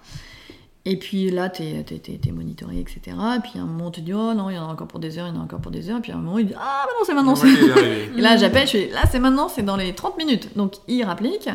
Et 0.84 0.98
puis 0.98 1.30
là, 1.30 1.48
t'es 1.48 1.82
t'es- 1.84 1.98
t'es 1.98 2.30
monitoré, 2.32 2.78
etc. 2.80 3.00
Et 3.36 3.40
puis 3.40 3.58
à 3.58 3.62
un 3.62 3.64
moment, 3.64 3.86
on 3.86 3.90
te 3.90 4.00
dit 4.00 4.12
oh 4.12 4.34
non, 4.34 4.50
il 4.50 4.56
y 4.56 4.58
en 4.58 4.68
a 4.68 4.72
encore 4.72 4.88
pour 4.88 5.00
des 5.00 5.16
heures, 5.18 5.26
il 5.28 5.34
y 5.34 5.38
en 5.38 5.40
a 5.40 5.44
encore 5.44 5.60
pour 5.60 5.70
des 5.72 5.88
heures. 5.88 5.96
Et 5.98 6.02
puis 6.02 6.12
à 6.12 6.16
un 6.16 6.18
moment, 6.18 6.38
il 6.38 6.48
dit 6.48 6.54
ah 6.54 6.84
bah 6.84 6.92
non, 6.98 7.04
c'est 7.06 7.14
maintenant. 7.14 7.34
Ouais. 7.34 8.10
Et 8.18 8.20
là, 8.20 8.36
j'appelle, 8.36 8.66
je 8.66 8.72
fais 8.72 8.90
là, 8.92 9.04
c'est 9.10 9.20
maintenant, 9.20 9.48
c'est 9.48 9.62
dans 9.62 9.76
les 9.76 9.94
30 9.94 10.18
minutes. 10.18 10.54
Donc, 10.54 10.74
il 10.86 11.02
rapplique. 11.04 11.48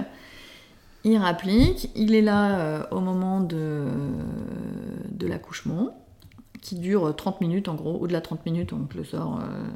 Il 1.06 1.18
rapplique. 1.18 1.90
Il 1.96 2.14
est 2.16 2.22
là 2.22 2.60
euh, 2.60 2.84
au 2.92 3.00
moment 3.00 3.40
de, 3.40 3.86
de 5.12 5.28
l'accouchement, 5.28 5.96
qui 6.62 6.76
dure 6.76 7.16
30 7.16 7.40
minutes 7.42 7.68
en 7.70 7.76
gros. 7.76 7.98
Au-delà 8.02 8.20
de 8.20 8.26
30 8.26 8.46
minutes, 8.46 8.74
on 8.74 8.84
te 8.86 8.98
le 8.98 9.04
sort. 9.04 9.40
euh, 9.42 9.68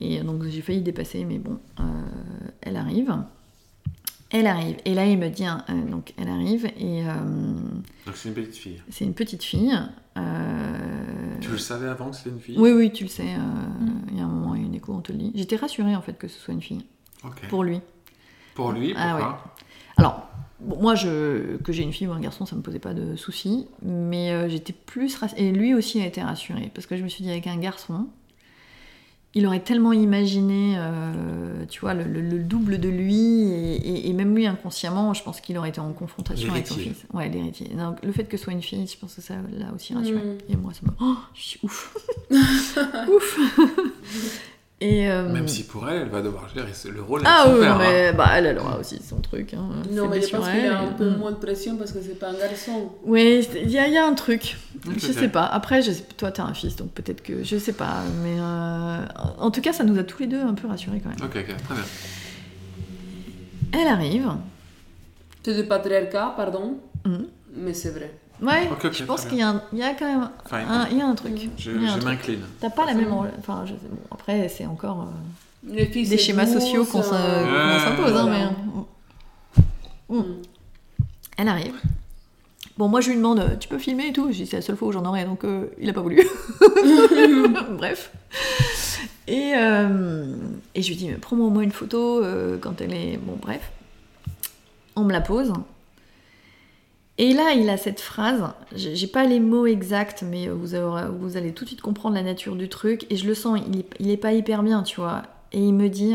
et 0.00 0.20
donc, 0.22 0.42
j'ai 0.44 0.60
failli 0.62 0.80
dépasser, 0.82 1.24
mais 1.24 1.38
bon, 1.38 1.58
euh, 1.78 1.82
elle 2.60 2.76
arrive. 2.76 3.16
Elle 4.30 4.46
arrive. 4.46 4.76
Et 4.84 4.94
là, 4.94 5.06
il 5.06 5.16
me 5.18 5.28
dit, 5.28 5.44
hein, 5.44 5.62
euh, 5.68 5.84
donc, 5.90 6.12
elle 6.16 6.28
arrive, 6.28 6.64
et 6.78 7.06
euh, 7.06 7.12
Donc 8.06 8.16
c'est 8.16 8.28
une 8.30 8.34
petite 8.34 8.56
fille. 8.56 8.82
c'est 8.90 9.04
une 9.04 9.12
petite 9.14 9.42
fille. 9.44 9.78
euh, 10.16 11.36
Tu 11.40 11.50
le 11.50 11.58
savais 11.58 11.86
avant 11.86 12.10
que 12.10 12.16
c'était 12.16 12.30
une 12.30 12.40
fille? 12.40 12.58
Oui, 12.58 12.72
oui, 12.72 12.90
tu 12.90 13.04
le 13.04 13.10
sais. 13.10 13.22
euh, 13.28 13.38
Il 14.10 14.16
y 14.16 14.20
a 14.20 14.24
un 14.24 14.28
moment, 14.28 14.54
il 14.54 14.62
y 14.62 14.64
a 14.64 14.66
une 14.66 14.74
écho, 14.74 14.92
on 14.92 15.00
te 15.02 15.12
le 15.12 15.18
dit. 15.18 15.32
J'étais 15.34 15.56
rassurée 15.56 15.94
en 15.94 16.02
fait 16.02 16.14
que 16.18 16.26
ce 16.28 16.38
soit 16.40 16.54
une 16.54 16.62
fille, 16.62 16.84
pour 17.48 17.62
lui. 17.62 17.80
Pour 18.54 18.72
lui, 18.72 18.94
Ah 18.96 19.10
pourquoi? 19.16 19.44
Alors, 19.98 20.28
bon, 20.62 20.80
moi, 20.80 20.94
je, 20.94 21.56
que 21.58 21.72
j'ai 21.72 21.82
une 21.82 21.92
fille 21.92 22.06
ou 22.06 22.12
un 22.12 22.20
garçon, 22.20 22.46
ça 22.46 22.56
me 22.56 22.62
posait 22.62 22.78
pas 22.78 22.94
de 22.94 23.16
soucis, 23.16 23.66
mais 23.82 24.30
euh, 24.32 24.48
j'étais 24.48 24.72
plus 24.72 25.14
rassurée. 25.16 25.48
Et 25.48 25.52
lui 25.52 25.74
aussi 25.74 26.00
a 26.00 26.06
été 26.06 26.22
rassuré, 26.22 26.70
parce 26.74 26.86
que 26.86 26.96
je 26.96 27.02
me 27.02 27.08
suis 27.08 27.22
dit, 27.24 27.30
avec 27.30 27.46
un 27.46 27.56
garçon, 27.58 28.06
il 29.34 29.46
aurait 29.46 29.60
tellement 29.60 29.92
imaginé, 29.94 30.74
euh, 30.76 31.64
tu 31.66 31.80
vois, 31.80 31.94
le, 31.94 32.04
le- 32.04 32.20
le 32.20 32.38
double 32.40 32.78
de 32.78 32.88
lui, 32.90 33.14
et, 33.48 33.76
et- 33.76 34.08
et 34.10 34.12
même 34.12 34.34
lui 34.36 34.46
inconsciemment, 34.46 35.14
je 35.14 35.22
pense 35.22 35.40
qu'il 35.40 35.56
aurait 35.56 35.70
été 35.70 35.80
en 35.80 35.90
confrontation 35.94 36.52
avec 36.52 36.66
son 36.66 36.74
fils. 36.76 37.06
Ouais, 37.14 37.30
l'héritier. 37.30 37.68
Donc, 37.74 37.96
le 38.04 38.12
fait 38.12 38.24
que 38.24 38.36
ce 38.36 38.44
soit 38.44 38.52
une 38.52 38.60
fille, 38.62 38.86
je 38.86 38.98
pense 38.98 39.14
que 39.14 39.22
ça 39.22 39.34
l'a 39.56 39.72
aussi 39.74 39.94
rassuré. 39.94 40.20
Mm. 40.20 40.38
Et 40.52 40.56
moi, 40.56 40.72
ça 40.74 40.80
me. 40.84 40.90
Oh, 41.00 41.16
je 41.34 41.40
suis 41.42 41.60
ouf 41.62 41.96
Ouf 43.08 43.38
Et. 44.82 45.08
euh, 45.10 45.28
Même 45.32 45.46
si 45.48 45.62
pour 45.64 45.88
elle, 45.88 46.02
elle 46.02 46.08
va 46.08 46.22
devoir 46.22 46.48
gérer 46.54 46.72
le 46.92 47.02
rôle 47.02 47.20
de 47.20 47.26
Ah 47.28 47.44
oui, 47.48 47.60
père. 47.60 47.74
non, 47.76 47.80
hein. 47.80 47.86
mais 47.88 48.12
bah, 48.12 48.30
elle, 48.34 48.46
elle 48.46 48.58
aura 48.58 48.78
aussi 48.78 49.00
son 49.02 49.20
truc. 49.20 49.54
Hein. 49.54 49.68
Non, 49.90 50.08
mais 50.08 50.20
je 50.20 50.28
pense 50.36 50.48
qu'il 50.48 50.58
a 50.60 50.64
et- 50.64 50.68
un 50.68 50.92
peu 50.92 51.08
Mm. 51.10 51.16
moins 51.18 51.30
de 51.30 51.36
pression 51.36 51.76
parce 51.76 51.92
que 51.92 52.00
c'est 52.02 52.18
pas 52.18 52.30
un 52.30 52.34
garçon. 52.34 52.90
Oui, 53.04 53.46
il 53.62 53.70
y, 53.70 53.78
a- 53.78 53.86
y 53.88 53.96
a 53.96 54.04
un 54.04 54.14
truc. 54.14 54.56
Ok, 54.86 54.94
Je 54.98 55.12
sais 55.12 55.28
pas. 55.28 55.44
Après, 55.44 55.82
je 55.82 55.92
sais- 55.92 56.04
toi, 56.16 56.32
t'as 56.32 56.42
un 56.44 56.54
fils, 56.54 56.74
donc 56.76 56.90
peut-être 56.90 57.22
que. 57.22 57.44
Je 57.44 57.56
sais 57.58 57.72
pas. 57.74 58.02
Mais. 58.22 58.36
euh, 58.38 58.98
En 59.38 59.50
tout 59.50 59.60
cas, 59.60 59.72
ça 59.72 59.84
nous 59.84 59.98
a 59.98 60.02
tous 60.04 60.20
les 60.20 60.26
deux 60.26 60.40
un 60.40 60.54
peu 60.54 60.66
rassurés 60.68 61.00
quand 61.02 61.10
même. 61.10 61.18
Ok, 61.22 61.36
ok, 61.36 61.56
très 61.64 61.74
bien. 61.74 61.84
Elle 63.72 63.88
arrive. 63.88 64.28
C'est 65.44 65.54
du 65.60 65.64
patriarcat, 65.66 66.34
pardon, 66.36 66.76
Mhm. 67.04 67.26
mais 67.56 67.74
c'est 67.74 67.90
vrai. 67.90 68.12
Ouais, 68.42 68.68
je 68.92 69.04
pense 69.04 69.24
qu'il 69.26 69.38
y, 69.38 69.42
a 69.42 69.48
un- 69.50 69.62
il 69.72 69.78
y 69.78 69.82
a 69.82 69.94
quand 69.94 70.04
même. 70.06 70.28
Un- 70.68 70.88
Il 70.90 70.98
y 70.98 71.00
a 71.00 71.06
un 71.06 71.14
truc. 71.14 71.32
Je, 71.56 71.70
m'incline. 72.04 72.40
T'as 72.60 72.70
pas 72.70 72.84
la 72.86 72.94
même. 72.94 73.08
Enfin, 73.38 73.62
je 73.66 73.72
sais- 73.72 73.78
bon, 73.88 73.98
après, 74.10 74.48
c'est 74.48 74.66
encore. 74.66 75.08
euh, 75.08 75.70
des 76.10 76.18
schémas 76.18 76.46
sociaux 76.46 76.84
qu'on 76.84 76.98
euh, 77.14 77.78
s'impose, 77.84 78.16
hein, 78.16 78.28
mais. 80.08 80.16
Mm. 80.18 80.22
Elle 81.38 81.48
arrive. 81.48 81.74
Bon, 82.78 82.88
moi 82.88 83.00
je 83.00 83.10
lui 83.10 83.16
demande, 83.16 83.58
tu 83.60 83.68
peux 83.68 83.78
filmer 83.78 84.08
et 84.08 84.12
tout? 84.12 84.28
Je 84.32 84.36
dis, 84.38 84.46
c'est 84.46 84.56
la 84.56 84.62
seule 84.62 84.76
fois 84.76 84.88
où 84.88 84.92
j'en 84.92 85.04
aurais, 85.04 85.24
donc 85.24 85.44
euh, 85.44 85.66
il 85.78 85.88
a 85.88 85.92
pas 85.92 86.00
voulu. 86.00 86.22
Bref. 87.78 88.10
Et, 89.28 89.52
euh, 89.56 90.34
et 90.74 90.82
je 90.82 90.88
lui 90.88 90.96
dis, 90.96 91.06
mais 91.08 91.14
prends-moi 91.14 91.46
au 91.46 91.50
moins 91.50 91.62
une 91.62 91.70
photo 91.72 92.24
euh, 92.24 92.58
quand 92.60 92.80
elle 92.80 92.92
est. 92.94 93.18
Bon, 93.18 93.36
bref. 93.40 93.70
On 94.96 95.04
me 95.04 95.12
la 95.12 95.20
pose. 95.20 95.52
Et 97.18 97.34
là, 97.34 97.52
il 97.52 97.68
a 97.68 97.76
cette 97.76 98.00
phrase. 98.00 98.42
J'ai 98.74 99.06
pas 99.06 99.24
les 99.24 99.38
mots 99.38 99.66
exacts, 99.66 100.22
mais 100.22 100.48
vous, 100.48 100.74
aurez- 100.74 101.08
vous 101.10 101.36
allez 101.36 101.52
tout 101.52 101.64
de 101.64 101.68
suite 101.68 101.82
comprendre 101.82 102.14
la 102.16 102.22
nature 102.22 102.56
du 102.56 102.68
truc. 102.68 103.06
Et 103.10 103.16
je 103.16 103.26
le 103.26 103.34
sens, 103.34 103.60
il 103.68 103.80
est, 103.80 103.86
il 104.00 104.10
est 104.10 104.16
pas 104.16 104.32
hyper 104.32 104.62
bien, 104.62 104.82
tu 104.82 105.00
vois. 105.00 105.22
Et 105.52 105.60
il 105.60 105.74
me 105.74 105.88
dit 105.88 106.14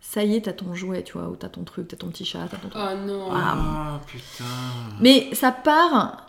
ça 0.00 0.22
y 0.22 0.36
est, 0.36 0.42
t'as 0.42 0.52
ton 0.52 0.72
jouet, 0.74 1.02
tu 1.02 1.14
vois, 1.14 1.28
ou 1.28 1.36
t'as 1.36 1.48
ton 1.48 1.64
truc, 1.64 1.88
t'as 1.88 1.96
ton 1.96 2.06
petit 2.08 2.24
chat, 2.24 2.46
t'as 2.50 2.56
ton 2.56 2.68
truc. 2.68 2.80
Ah 2.82 2.94
non. 2.94 3.28
Ah, 3.32 4.00
putain. 4.06 4.44
Mais 5.00 5.28
ça 5.34 5.50
part. 5.52 6.24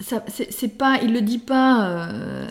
Ça, 0.00 0.24
c'est, 0.28 0.68
pas, 0.78 0.98
il 1.02 1.12
le 1.12 1.20
dit 1.20 1.38
pas. 1.38 1.84
euh, 1.86 2.46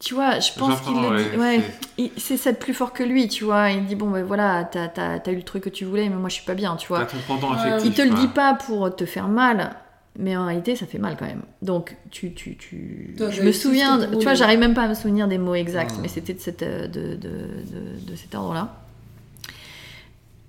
tu 0.00 0.14
vois, 0.14 0.40
je 0.40 0.50
pense 0.58 0.80
qu'il 0.80 0.94
le 0.94 1.08
ouais, 1.08 1.30
dit. 1.30 2.06
Ouais, 2.06 2.10
c'est- 2.16 2.36
ça 2.38 2.52
de 2.52 2.56
plus 2.56 2.72
fort 2.74 2.92
que 2.92 3.02
lui, 3.02 3.28
tu 3.28 3.44
vois. 3.44 3.70
Il 3.70 3.84
dit 3.86 3.94
bon 3.94 4.10
ben 4.10 4.24
voilà, 4.24 4.64
t'as, 4.64 4.88
t'as, 4.88 5.18
t'as 5.20 5.30
eu 5.32 5.36
le 5.36 5.42
truc 5.42 5.62
que 5.64 5.68
tu 5.68 5.84
voulais, 5.84 6.08
mais 6.08 6.16
moi 6.16 6.28
je 6.28 6.34
suis 6.34 6.44
pas 6.44 6.54
bien, 6.54 6.74
tu 6.76 6.88
vois. 6.88 7.06
Pendant 7.28 7.52
affectif. 7.52 7.90
Il 7.90 7.94
te 7.94 8.02
le 8.02 8.14
dit 8.14 8.28
pas 8.28 8.54
pour 8.54 8.94
te 8.96 9.04
faire 9.04 9.28
mal, 9.28 9.76
mais 10.18 10.36
en 10.36 10.46
réalité 10.46 10.74
ça 10.74 10.86
fait 10.86 10.98
mal 10.98 11.16
quand 11.18 11.26
même. 11.26 11.42
Donc 11.62 11.96
tu, 12.10 12.32
tu, 12.32 12.56
tu... 12.56 13.14
Toi, 13.18 13.30
je 13.30 13.42
me 13.42 13.52
souviens, 13.52 13.98
de- 13.98 14.06
tu 14.16 14.22
vois, 14.24 14.34
j'arrive 14.34 14.58
même 14.58 14.74
pas 14.74 14.84
à 14.84 14.88
me 14.88 14.94
souvenir 14.94 15.28
des 15.28 15.38
mots 15.38 15.54
exacts, 15.54 15.96
mais 16.00 16.08
c'était 16.08 16.32
de, 16.34 16.40
cette, 16.40 16.62
euh, 16.62 16.88
de, 16.88 17.14
de, 17.16 17.28
de, 17.28 18.10
de 18.10 18.16
cet 18.16 18.34
ordre-là. 18.34 18.74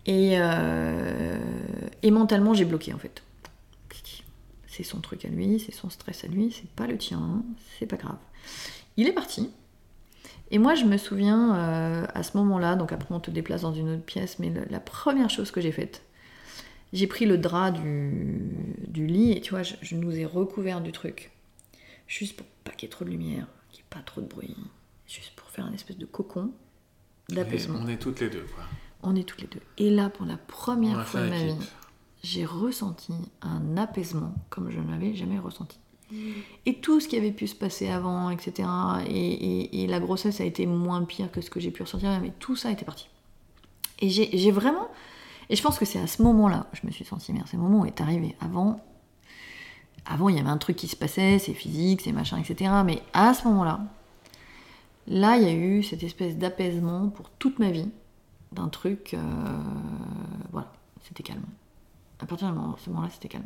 Et, 0.07 0.35
euh, 0.39 1.37
et 2.01 2.09
mentalement 2.11 2.53
j'ai 2.53 2.65
bloqué 2.65 2.93
en 2.93 2.97
fait. 2.97 3.21
C'est 4.67 4.83
son 4.83 4.99
truc 5.01 5.25
à 5.25 5.27
lui, 5.27 5.59
c'est 5.59 5.73
son 5.75 5.89
stress 5.89 6.23
à 6.23 6.27
lui, 6.27 6.55
c'est 6.55 6.69
pas 6.69 6.87
le 6.87 6.97
tien, 6.97 7.43
c'est 7.77 7.85
pas 7.85 7.97
grave. 7.97 8.15
Il 8.97 9.07
est 9.07 9.13
parti. 9.13 9.49
Et 10.51 10.57
moi, 10.57 10.75
je 10.75 10.83
me 10.85 10.97
souviens 10.97 11.55
euh, 11.55 12.05
à 12.13 12.23
ce 12.23 12.35
moment-là, 12.37 12.75
donc 12.75 12.91
après 12.91 13.13
on 13.15 13.19
te 13.21 13.31
déplace 13.31 13.61
dans 13.61 13.73
une 13.73 13.89
autre 13.89 14.03
pièce, 14.03 14.37
mais 14.39 14.49
le- 14.49 14.65
la 14.69 14.79
première 14.81 15.29
chose 15.29 15.49
que 15.51 15.61
j'ai 15.61 15.71
faite, 15.71 16.03
j'ai 16.91 17.07
pris 17.07 17.25
le 17.25 17.37
drap 17.37 17.71
du, 17.71 18.51
du 18.87 19.07
lit 19.07 19.31
et 19.31 19.39
tu 19.41 19.51
vois, 19.51 19.63
je, 19.63 19.75
je 19.81 19.95
nous 19.95 20.11
ai 20.17 20.25
recouvert 20.25 20.81
du 20.81 20.91
truc. 20.91 21.31
Juste 22.07 22.35
pour 22.35 22.45
pas 22.65 22.71
qu'il 22.71 22.87
y 22.87 22.89
ait 22.89 22.91
trop 22.91 23.05
de 23.05 23.09
lumière, 23.09 23.47
qu'il 23.69 23.77
n'y 23.77 23.83
ait 23.83 23.89
pas 23.89 24.01
trop 24.05 24.19
de 24.19 24.27
bruit. 24.27 24.55
Juste 25.07 25.31
pour 25.37 25.49
faire 25.49 25.65
un 25.65 25.71
espèce 25.73 25.97
de 25.97 26.05
cocon 26.05 26.51
d'apaisement. 27.29 27.79
On 27.81 27.87
est 27.87 27.97
toutes 27.97 28.19
les 28.19 28.29
deux, 28.29 28.45
quoi. 28.53 28.63
On 29.03 29.15
est 29.15 29.23
toutes 29.23 29.41
les 29.41 29.47
deux. 29.47 29.61
Et 29.77 29.89
là, 29.89 30.09
pour 30.09 30.25
la 30.25 30.35
première 30.37 31.07
fois 31.07 31.21
de 31.21 31.29
ma 31.29 31.37
vie, 31.59 31.69
j'ai 32.23 32.43
ressenti 32.45 33.13
un 33.41 33.77
apaisement 33.77 34.35
comme 34.49 34.69
je 34.69 34.79
ne 34.79 34.91
l'avais 34.91 35.15
jamais 35.15 35.39
ressenti. 35.39 35.79
Et 36.65 36.75
tout 36.75 36.99
ce 36.99 37.07
qui 37.07 37.17
avait 37.17 37.31
pu 37.31 37.47
se 37.47 37.55
passer 37.55 37.89
avant, 37.89 38.29
etc. 38.29 38.67
Et, 39.07 39.87
la 39.87 39.99
grossesse 39.99 40.41
a 40.41 40.45
été 40.45 40.65
moins 40.65 41.03
pire 41.03 41.31
que 41.31 41.41
ce 41.41 41.49
que 41.49 41.59
j'ai 41.59 41.71
pu 41.71 41.83
ressentir, 41.83 42.09
mais 42.21 42.31
tout 42.39 42.55
ça 42.55 42.71
était 42.71 42.85
parti. 42.85 43.07
Et 43.99 44.09
j'ai 44.09 44.51
vraiment. 44.51 44.87
Et 45.49 45.55
je 45.55 45.61
pense 45.61 45.77
que 45.77 45.85
c'est 45.85 45.99
à 45.99 46.07
ce 46.07 46.21
moment-là 46.23 46.67
je 46.73 46.87
me 46.87 46.91
suis 46.91 47.03
sentie 47.05 47.33
merde. 47.33 47.47
C'est 47.49 47.57
le 47.57 47.63
moment 47.63 47.81
où 47.81 47.85
est 47.85 48.01
arrivé. 48.01 48.35
Avant, 48.39 48.79
avant, 50.05 50.29
il 50.29 50.37
y 50.37 50.39
avait 50.39 50.49
un 50.49 50.57
truc 50.57 50.75
qui 50.75 50.87
se 50.87 50.95
passait, 50.95 51.39
c'est 51.39 51.53
physique, 51.53 52.01
c'est 52.01 52.11
machin, 52.11 52.37
etc. 52.37 52.71
Mais 52.85 53.01
à 53.13 53.33
ce 53.33 53.47
moment-là, 53.47 53.81
là, 55.07 55.37
il 55.37 55.43
y 55.43 55.47
a 55.47 55.53
eu 55.53 55.83
cette 55.83 56.03
espèce 56.03 56.37
d'apaisement 56.37 57.09
pour 57.09 57.29
toute 57.31 57.59
ma 57.59 57.69
vie 57.69 57.89
d'un 58.51 58.69
truc. 58.69 59.13
euh, 59.13 59.19
voilà, 60.51 60.71
c'était 61.03 61.23
calme. 61.23 61.43
À 62.19 62.25
partir 62.25 62.51
de 62.51 62.55
ce 62.83 62.89
moment-là, 62.89 63.09
c'était 63.11 63.29
calme. 63.29 63.45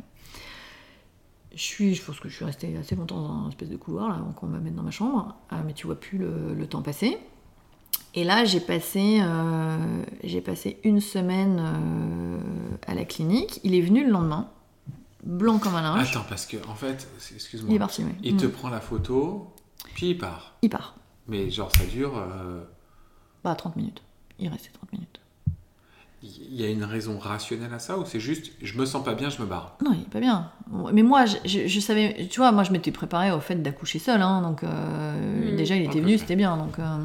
Je 1.54 1.60
suis, 1.62 1.94
je 1.94 2.02
pense 2.02 2.20
que 2.20 2.28
je 2.28 2.34
suis 2.36 2.44
restée 2.44 2.76
assez 2.76 2.94
longtemps 2.96 3.20
dans 3.22 3.46
un 3.46 3.48
espèce 3.48 3.68
de 3.70 3.76
couloir 3.76 4.08
là, 4.10 4.16
avant 4.16 4.32
qu'on 4.32 4.46
mette 4.46 4.74
dans 4.74 4.82
ma 4.82 4.90
chambre, 4.90 5.34
Euh, 5.52 5.56
mais 5.64 5.72
tu 5.72 5.86
vois 5.86 5.98
plus 5.98 6.18
le, 6.18 6.54
le 6.54 6.66
temps 6.66 6.82
passer. 6.82 7.16
Et 8.14 8.24
là, 8.24 8.44
j'ai 8.44 8.60
passé, 8.60 9.20
euh, 9.22 10.02
j'ai 10.24 10.40
passé 10.40 10.78
une 10.84 11.00
semaine 11.00 11.58
euh, 11.60 12.38
à 12.86 12.94
la 12.94 13.04
clinique. 13.04 13.60
Il 13.64 13.74
est 13.74 13.80
venu 13.80 14.04
le 14.04 14.10
lendemain, 14.10 14.48
blanc 15.24 15.58
comme 15.58 15.74
un 15.74 15.82
linge. 15.82 16.10
Attends, 16.10 16.24
parce 16.28 16.46
que, 16.46 16.56
en 16.68 16.74
fait, 16.74 17.08
excuse-moi. 17.34 17.70
il 17.70 17.76
est 17.76 17.78
parti, 17.78 18.04
oui. 18.04 18.12
Il 18.22 18.34
Mm. 18.34 18.38
te 18.38 18.46
prend 18.46 18.68
la 18.70 18.80
photo, 18.80 19.52
puis 19.94 20.10
il 20.10 20.18
part. 20.18 20.54
Il 20.62 20.70
part. 20.70 20.96
Mais 21.28 21.50
genre, 21.50 21.70
ça 21.76 21.84
dure. 21.84 22.16
euh, 22.18 22.64
Bah, 23.44 23.54
30 23.54 23.76
minutes. 23.76 24.02
Il 24.38 24.48
restait 24.48 24.70
30 24.70 24.92
minutes. 24.92 25.20
Il 26.50 26.60
y 26.60 26.64
a 26.64 26.68
une 26.68 26.84
raison 26.84 27.18
rationnelle 27.18 27.72
à 27.74 27.78
ça 27.78 27.98
ou 27.98 28.04
c'est 28.06 28.20
juste 28.20 28.50
je 28.62 28.78
me 28.78 28.86
sens 28.86 29.04
pas 29.04 29.14
bien, 29.14 29.28
je 29.30 29.40
me 29.42 29.46
barre? 29.46 29.76
Non, 29.84 29.92
il 29.92 30.02
est 30.02 30.10
pas 30.10 30.20
bien. 30.20 30.50
Mais 30.92 31.02
moi, 31.02 31.26
je, 31.26 31.36
je- 31.44 31.66
je 31.66 31.80
savais, 31.80 32.26
tu 32.30 32.40
vois, 32.40 32.50
moi 32.52 32.64
je 32.64 32.72
m'étais 32.72 32.90
préparée 32.92 33.30
au 33.30 33.40
fait 33.40 33.56
d'accoucher 33.62 33.98
seule, 33.98 34.22
hein, 34.22 34.42
donc 34.42 34.64
euh, 34.64 35.52
Mm. 35.52 35.56
déjà 35.56 35.76
il 35.76 35.84
était 35.84 36.00
venu, 36.00 36.18
c'était 36.18 36.34
bien, 36.36 36.56
donc. 36.56 36.78
euh, 36.78 36.96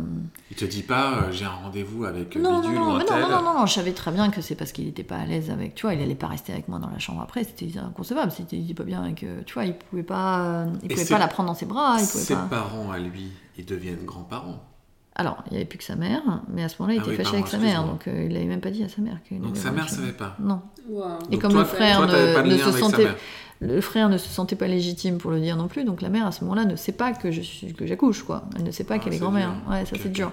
Il 0.50 0.56
te 0.58 0.66
dit 0.66 0.82
pas 0.84 1.14
euh, 1.16 1.32
j'ai 1.32 1.46
un 1.46 1.50
rendez-vous 1.50 2.06
avec 2.06 2.36
Non, 2.38 2.50
non, 2.50 2.62
Bidule 2.62 2.80
non, 2.80 2.88
ou 2.88 2.92
un 2.96 3.00
non, 3.00 3.06
tel? 3.06 3.22
non, 3.22 3.30
non, 3.30 3.42
non, 3.44 3.60
non, 3.60 3.66
je 3.66 3.74
savais 3.74 3.92
très 3.94 4.12
bien 4.12 4.30
que 4.32 4.42
c'est 4.42 4.56
parce 4.56 4.72
qu'il 4.72 4.88
était 4.88 5.04
pas 5.04 5.18
à 5.18 5.26
l'aise 5.26 5.50
avec, 5.52 5.76
tu 5.76 5.84
vois, 5.84 5.94
il 5.94 6.02
allait 6.02 6.16
pas 6.16 6.28
rester 6.28 6.54
avec 6.54 6.68
moi 6.68 6.80
dans 6.80 6.90
la 6.90 7.00
chambre 7.00 7.22
après, 7.22 7.44
c'était 7.44 7.78
inconcevable, 7.78 8.32
c'était 8.32 8.58
il 8.58 8.64
était 8.66 8.74
pas 8.74 8.84
bien 8.84 9.04
avec, 9.04 9.24
euh, 9.24 9.42
tu 9.46 9.54
vois, 9.54 9.66
il 9.66 9.74
pouvait 9.76 10.04
pas, 10.04 10.40
euh, 10.42 10.66
il 10.82 10.90
pouvait 10.90 11.06
pas 11.06 11.20
la 11.20 11.28
prendre 11.28 11.48
dans 11.50 11.56
ses 11.56 11.66
bras, 11.66 11.98
il 12.00 12.08
pouvait 12.08 12.24
Ses 12.24 12.34
pas. 12.36 12.48
parents 12.50 12.92
à 12.92 12.98
lui, 13.00 13.32
ils 13.58 13.66
deviennent 13.66 14.06
grands-parents. 14.06 14.64
Alors, 15.16 15.44
il 15.48 15.54
y 15.54 15.56
avait 15.58 15.66
plus 15.66 15.78
que 15.78 15.84
sa 15.84 15.96
mère, 15.96 16.22
mais 16.48 16.64
à 16.64 16.70
ce 16.70 16.76
moment-là, 16.80 16.96
il 16.96 17.00
Ah 17.00 17.02
était 17.02 17.12
oui, 17.12 17.18
fâché 17.18 17.32
pardon, 17.32 17.38
avec 17.40 17.52
sa 17.52 17.58
mère, 17.58 17.84
donc 17.86 18.08
euh, 18.08 18.28
il 18.30 18.36
avait 18.36 18.46
même 18.46 18.62
pas 18.62 18.72
dit 18.72 18.84
à 18.84 18.88
sa 18.90 19.02
mère 19.02 19.18
qu'il 19.28 19.40
Donc 19.42 19.52
avait 19.52 19.60
sa 19.60 19.72
mère 19.72 19.88
chose. 19.88 19.98
savait 19.98 20.14
pas. 20.14 20.36
Non. 20.40 20.62
Wow. 20.90 21.04
Et 21.30 21.32
Donc 21.34 21.42
comme 21.42 21.52
toi, 21.52 21.60
le 21.62 21.66
frère 21.68 21.98
toi, 21.98 22.08
ne- 22.08 22.50
ne 22.54 22.58
se 22.58 22.72
sentait- 22.72 23.04
mère. 23.04 23.16
Le 23.60 23.80
frère 23.82 24.10
ne 24.10 24.18
se 24.18 24.28
sentait 24.28 24.56
pas 24.56 24.68
légitime 24.68 25.18
pour 25.20 25.30
le 25.30 25.40
dire 25.40 25.56
non 25.58 25.68
plus, 25.68 25.84
donc 25.84 26.02
la 26.02 26.10
mère 26.10 26.26
à 26.26 26.32
ce 26.32 26.44
moment-là 26.46 26.66
ne 26.66 26.76
sait 26.76 26.94
pas 26.94 27.12
que 27.14 27.30
je 27.30 27.42
suis 27.42 27.74
que 27.74 27.86
j'accouche 27.86 28.24
quoi. 28.24 28.46
Elle 28.56 28.64
ne 28.64 28.72
sait 28.72 28.84
pas 28.86 28.96
Ah, 28.96 29.00
qu'elle 29.00 29.14
est 29.14 29.20
grand-mère. 29.20 29.52
dur. 29.52 29.70
Ouais, 29.72 29.86
ça 29.86 29.96
c'est 30.02 30.10
dur. 30.12 30.32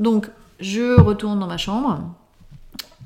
Donc 0.00 0.28
je 0.58 0.98
retourne 1.00 1.38
dans 1.38 1.46
ma 1.46 1.58
chambre 1.58 2.12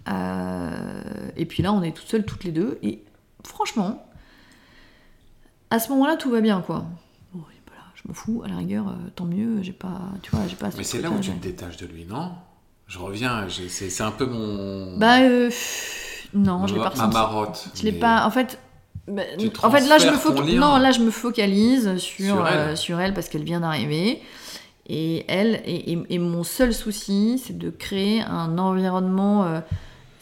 euh, 0.08 1.30
et 1.36 1.44
puis 1.44 1.62
là 1.62 1.72
on 1.74 1.82
est 1.82 1.92
toutes 1.94 2.06
seules 2.08 2.24
toutes 2.24 2.44
les 2.44 2.52
deux 2.52 2.78
et 2.82 3.02
franchement 3.44 4.06
à 5.70 5.78
ce 5.78 5.90
moment-là 5.90 6.16
tout 6.16 6.30
va 6.30 6.40
bien 6.40 6.60
quoi. 6.62 6.86
Bon, 7.32 7.42
il 7.52 7.56
est 7.56 7.60
pas 7.70 7.76
là, 7.76 7.84
je 8.04 8.08
m'en 8.08 8.14
fous. 8.14 8.42
À 8.44 8.48
la 8.48 8.56
rigueur, 8.58 8.88
euh, 8.88 8.92
tant 9.16 9.24
mieux. 9.24 9.62
J'ai 9.62 9.72
pas, 9.72 10.00
tu 10.22 10.30
vois, 10.30 10.46
j'ai 10.46 10.56
pas. 10.56 10.68
Mais 10.76 10.84
c'est 10.84 11.00
là 11.00 11.10
où 11.10 11.18
tu 11.20 11.30
te 11.30 11.42
détaches 11.42 11.76
de 11.76 11.86
lui, 11.86 12.04
non? 12.04 12.32
Je 12.86 12.98
reviens, 12.98 13.46
c'est 13.68 14.02
un 14.02 14.10
peu 14.10 14.26
mon. 14.26 14.96
Bah 14.98 15.20
euh, 15.22 15.50
non, 16.34 16.66
je 16.66 16.74
l'ai 16.74 16.80
pas 16.80 16.92
ma 16.96 17.06
marotte. 17.08 17.68
Je 17.74 17.82
l'ai 17.82 17.92
mais- 17.92 17.98
pas. 17.98 18.26
En 18.26 18.30
fait, 18.30 18.58
bah, 19.08 19.22
en 19.62 19.70
fait 19.70 19.86
là 19.86 19.98
je 19.98 20.06
me 20.08 20.58
non 20.58 20.76
là 20.78 20.90
je 20.90 21.00
focalise 21.10 21.96
sur 21.98 22.24
Sur 22.24 22.48
elle. 22.48 22.58
euh, 22.58 22.76
sur 22.76 23.00
elle 23.00 23.12
parce 23.14 23.28
qu'elle 23.28 23.44
vient 23.44 23.60
d'arriver 23.60 24.22
et 24.86 25.24
elle 25.28 25.60
et, 25.66 25.92
et- 25.92 25.98
et 26.08 26.18
mon 26.18 26.42
seul 26.42 26.72
souci 26.72 27.38
c'est 27.44 27.56
de 27.56 27.68
créer 27.70 28.22
un 28.22 28.56
environnement 28.58 29.44
euh, 29.44 29.60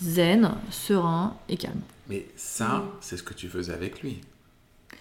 zen, 0.03 0.53
serein 0.71 1.35
et 1.49 1.57
calme. 1.57 1.81
Mais 2.09 2.27
ça, 2.37 2.85
c'est 3.01 3.17
ce 3.17 3.23
que 3.23 3.35
tu 3.35 3.49
faisais 3.49 3.73
avec 3.73 4.03
lui. 4.03 4.21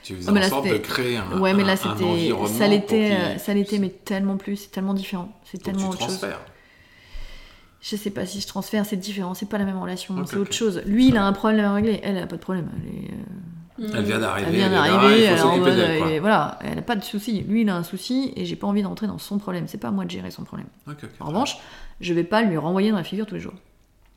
Tu 0.03 0.15
faisais 0.15 0.31
mais 0.31 0.39
en 0.39 0.41
là, 0.41 0.49
sorte 0.49 0.65
de 0.65 0.69
c'était- 0.71 0.81
créer 0.81 1.17
un, 1.17 1.39
ouais 1.39 1.53
mais 1.53 1.63
là 1.63 1.75
un 1.83 1.91
environnement 1.91 2.47
ça 2.47 2.67
l'était 2.67 3.11
euh, 3.11 3.37
ça 3.37 3.53
l'était 3.53 3.77
mais 3.77 3.89
tellement 3.89 4.37
plus 4.37 4.55
c'est 4.55 4.71
tellement 4.71 4.93
différent 4.93 5.29
c'est 5.43 5.61
tellement 5.61 5.89
tu 5.89 5.95
autre 6.03 6.09
chose. 6.09 6.25
Je 7.81 7.95
sais 7.95 8.11
pas 8.11 8.25
si 8.25 8.41
je 8.41 8.47
transfère 8.47 8.85
c'est 8.85 8.95
différent 8.97 9.33
c'est 9.33 9.47
pas 9.49 9.57
la 9.57 9.65
même 9.65 9.79
relation 9.79 10.15
c'est 10.25 10.37
autre 10.37 10.53
chose. 10.53 10.81
Lui 10.85 11.07
il 11.09 11.17
a 11.17 11.25
un 11.25 11.33
problème 11.33 11.65
à 11.65 11.73
régler 11.73 11.99
elle 12.03 12.17
elle 12.17 12.23
a 12.23 12.27
pas 12.27 12.37
de 12.37 12.41
problème 12.41 12.69
elle 12.77 12.95
est, 12.95 13.11
euh, 13.11 13.91
Elle 13.95 14.05
vient 14.05 14.19
d'arriver, 14.19 14.49
Elle 14.49 14.55
vient 14.55 14.69
d'arriver, 14.69 15.23
elle 15.25 16.19
voilà, 16.19 16.59
elle 16.61 16.75
n'a 16.75 16.81
pas 16.81 16.95
de 16.95 17.03
souci. 17.03 17.41
Lui, 17.41 17.61
il 17.61 17.69
a 17.69 17.75
un 17.75 17.83
souci 17.83 18.31
et 18.35 18.45
j'ai 18.45 18.55
pas 18.55 18.67
envie 18.67 18.83
d'entrer 18.83 19.07
dans 19.07 19.17
son 19.17 19.39
problème. 19.39 19.65
C'est 19.67 19.79
pas 19.79 19.87
à 19.87 19.91
moi 19.91 20.05
de 20.05 20.11
gérer 20.11 20.29
son 20.29 20.43
problème. 20.43 20.67
En 21.19 21.25
revanche, 21.27 21.57
je 21.99 22.13
vais 22.13 22.23
pas 22.23 22.43
lui 22.43 22.57
renvoyer 22.57 22.91
dans 22.91 22.97
la 22.97 23.03
figure 23.03 23.25
tous 23.25 23.35
les 23.35 23.41
jours. 23.41 23.53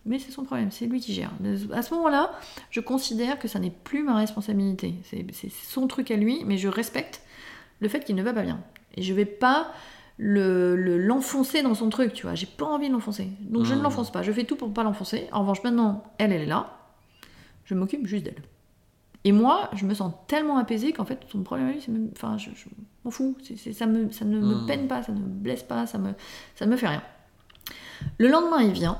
Mais 0.06 0.18
c'est 0.18 0.30
son 0.30 0.44
problème, 0.44 0.70
c'est 0.70 0.86
lui 0.86 1.00
qui 1.00 1.14
gère. 1.14 1.30
À 1.72 1.82
ce 1.82 1.94
moment-là, 1.94 2.32
je 2.70 2.80
considère 2.80 3.38
que 3.38 3.48
ça 3.48 3.58
n'est 3.58 3.70
plus 3.70 4.02
ma 4.02 4.16
responsabilité. 4.16 4.94
C'est 5.04 5.50
son 5.50 5.86
truc 5.86 6.10
à 6.10 6.16
lui, 6.16 6.42
mais 6.44 6.58
je 6.58 6.68
respecte 6.68 7.22
le 7.80 7.88
fait 7.88 8.00
qu'il 8.04 8.14
ne 8.14 8.22
va 8.22 8.32
pas 8.34 8.42
bien. 8.42 8.60
Et 8.96 9.02
je 9.02 9.14
vais 9.14 9.24
pas 9.24 9.72
le- 10.18 10.76
le- 10.76 10.98
l'enfoncer 10.98 11.62
dans 11.62 11.74
son 11.74 11.88
truc, 11.88 12.12
tu 12.12 12.22
vois. 12.26 12.34
J'ai 12.34 12.46
pas 12.46 12.66
envie 12.66 12.88
de 12.88 12.92
l'enfoncer. 12.92 13.28
Donc 13.40 13.64
je 13.64 13.72
ne 13.72 13.78
Mhm. 13.78 13.84
l'enfonce 13.84 14.12
pas. 14.12 14.22
Je 14.22 14.30
fais 14.30 14.44
tout 14.44 14.56
pour 14.56 14.72
pas 14.72 14.82
l'enfoncer. 14.84 15.26
En 15.32 15.40
revanche, 15.40 15.62
maintenant, 15.64 16.04
elle, 16.18 16.32
elle 16.32 16.42
est 16.42 16.46
là. 16.46 16.76
Je 17.64 17.74
m'occupe 17.74 18.06
juste 18.06 18.24
d'elle. 18.24 18.42
Et 19.24 19.32
moi, 19.32 19.70
je 19.72 19.86
me 19.86 19.94
sens 19.94 20.12
tellement 20.28 20.58
apaisée 20.58 20.92
qu'en 20.92 21.06
fait, 21.06 21.18
son 21.32 21.42
problème 21.42 21.68
à 21.68 21.72
lui, 21.72 21.80
c'est 21.80 21.90
même. 21.90 22.10
Enfin, 22.14 22.36
je, 22.36 22.50
je 22.54 22.66
m'en 23.04 23.10
fous. 23.10 23.36
Ça, 23.72 23.86
me, 23.86 24.10
ça 24.12 24.26
ne 24.26 24.38
me 24.38 24.54
Mhm. 24.54 24.66
peine 24.66 24.86
pas, 24.86 25.02
ça 25.02 25.12
ne 25.12 25.18
me 25.18 25.26
blesse 25.26 25.62
pas, 25.62 25.86
ça 25.86 25.96
me, 25.98 26.10
ça 26.54 26.66
ne 26.66 26.70
me 26.70 26.76
fait 26.76 26.88
rien. 26.88 27.02
Le 28.18 28.28
lendemain, 28.28 28.60
il 28.60 28.72
vient. 28.72 28.98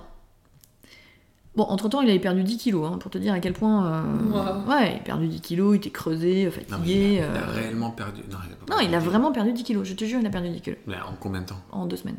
Bon, 1.57 1.63
entre-temps, 1.65 2.01
il 2.03 2.11
avait 2.11 2.19
perdu 2.19 2.43
10 2.43 2.57
kilos, 2.59 2.91
hein, 2.93 2.99
pour 2.99 3.11
te 3.13 3.19
dire 3.19 3.33
à 3.33 3.39
quel 3.39 3.53
point... 3.53 3.87
euh, 3.87 4.03
Wow. 4.33 4.69
Ouais, 4.71 4.93
il 4.95 4.97
a 4.97 5.03
perdu 5.05 5.29
10 5.29 5.41
kilos, 5.41 5.75
il 5.75 5.77
était 5.77 5.91
creusé, 5.91 6.47
Non, 6.47 6.51
mais 6.51 6.63
il, 6.63 6.65
fatigué... 6.65 7.05
a, 7.05 7.09
il 7.11 7.21
a 7.21 7.25
euh, 7.27 7.53
réellement 7.55 7.91
perdu. 7.91 8.23
Non, 8.31 8.39
il 8.47 8.53
a, 8.53 8.57
pas 8.57 8.75
Non, 8.75 8.89
il 8.89 8.95
a 8.95 8.99
vraiment 8.99 9.31
perdu 9.31 9.53
10 9.53 9.63
kilos, 9.63 9.87
je 9.87 9.95
te 9.95 10.05
jure, 10.05 10.19
il 10.21 10.27
a 10.27 10.31
perdu 10.31 10.49
10 10.51 10.61
kilos. 10.63 10.79
Mais 10.89 10.97
en 10.97 11.15
combien 11.21 11.43
de 11.43 11.47
temps? 11.47 11.61
En 11.71 11.87
deux 11.87 11.97
semaines. 11.97 12.19